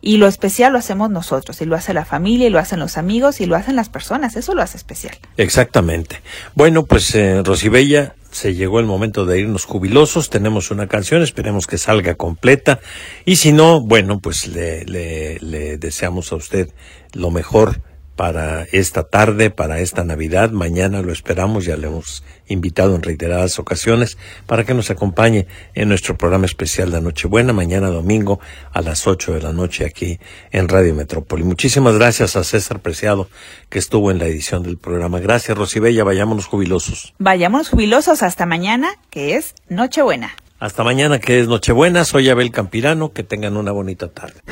y 0.00 0.18
lo 0.18 0.28
especial 0.28 0.72
lo 0.72 0.78
hacemos 0.78 1.10
nosotros 1.10 1.60
y 1.60 1.64
lo 1.64 1.74
hace 1.74 1.94
la 1.94 2.04
familia 2.04 2.46
y 2.46 2.50
lo 2.50 2.60
hacen 2.60 2.78
los 2.78 2.96
amigos 2.96 3.40
y 3.40 3.46
lo 3.46 3.56
hacen 3.56 3.74
las 3.74 3.88
personas, 3.88 4.36
eso 4.36 4.54
lo 4.54 4.62
hace 4.62 4.76
especial. 4.76 5.16
Exactamente. 5.36 6.22
Bueno, 6.54 6.84
pues 6.84 7.12
eh, 7.16 7.42
Rosibella, 7.42 8.14
se 8.32 8.54
llegó 8.54 8.80
el 8.80 8.86
momento 8.86 9.24
de 9.24 9.40
irnos 9.40 9.64
jubilosos. 9.64 10.30
Tenemos 10.30 10.70
una 10.70 10.88
canción, 10.88 11.22
esperemos 11.22 11.66
que 11.66 11.78
salga 11.78 12.16
completa. 12.16 12.80
Y 13.24 13.36
si 13.36 13.52
no, 13.52 13.80
bueno, 13.80 14.18
pues 14.20 14.48
le, 14.48 14.84
le, 14.84 15.38
le 15.40 15.78
deseamos 15.78 16.32
a 16.32 16.36
usted 16.36 16.70
lo 17.12 17.30
mejor 17.30 17.80
para 18.16 18.64
esta 18.72 19.04
tarde, 19.04 19.50
para 19.50 19.80
esta 19.80 20.04
Navidad. 20.04 20.50
Mañana 20.50 21.02
lo 21.02 21.12
esperamos, 21.12 21.64
ya 21.64 21.76
le 21.76 21.86
hemos 21.86 22.22
invitado 22.46 22.94
en 22.94 23.02
reiteradas 23.02 23.58
ocasiones 23.58 24.18
para 24.46 24.64
que 24.64 24.74
nos 24.74 24.90
acompañe 24.90 25.46
en 25.74 25.88
nuestro 25.88 26.16
programa 26.16 26.46
especial 26.46 26.90
de 26.92 27.00
Nochebuena, 27.00 27.52
mañana 27.52 27.88
domingo 27.88 28.40
a 28.72 28.82
las 28.82 29.06
8 29.06 29.34
de 29.34 29.42
la 29.42 29.52
noche 29.52 29.84
aquí 29.84 30.18
en 30.50 30.68
Radio 30.68 30.94
Metrópoli. 30.94 31.44
Muchísimas 31.44 31.96
gracias 31.96 32.36
a 32.36 32.44
César 32.44 32.80
Preciado 32.80 33.28
que 33.68 33.78
estuvo 33.78 34.10
en 34.10 34.18
la 34.18 34.26
edición 34.26 34.62
del 34.62 34.78
programa. 34.78 35.20
Gracias, 35.20 35.56
Rosibella, 35.56 36.04
vayámonos 36.04 36.46
jubilosos. 36.46 37.14
Vayámonos 37.18 37.70
jubilosos 37.70 38.22
hasta 38.22 38.46
mañana, 38.46 38.90
que 39.10 39.36
es 39.36 39.54
Nochebuena. 39.68 40.32
Hasta 40.62 40.84
mañana, 40.84 41.18
que 41.18 41.40
es 41.40 41.48
Nochebuena. 41.48 42.04
Soy 42.04 42.28
Abel 42.28 42.52
Campirano. 42.52 43.12
Que 43.12 43.24
tengan 43.24 43.56
una 43.56 43.72
bonita 43.72 44.06
tarde. 44.06 44.42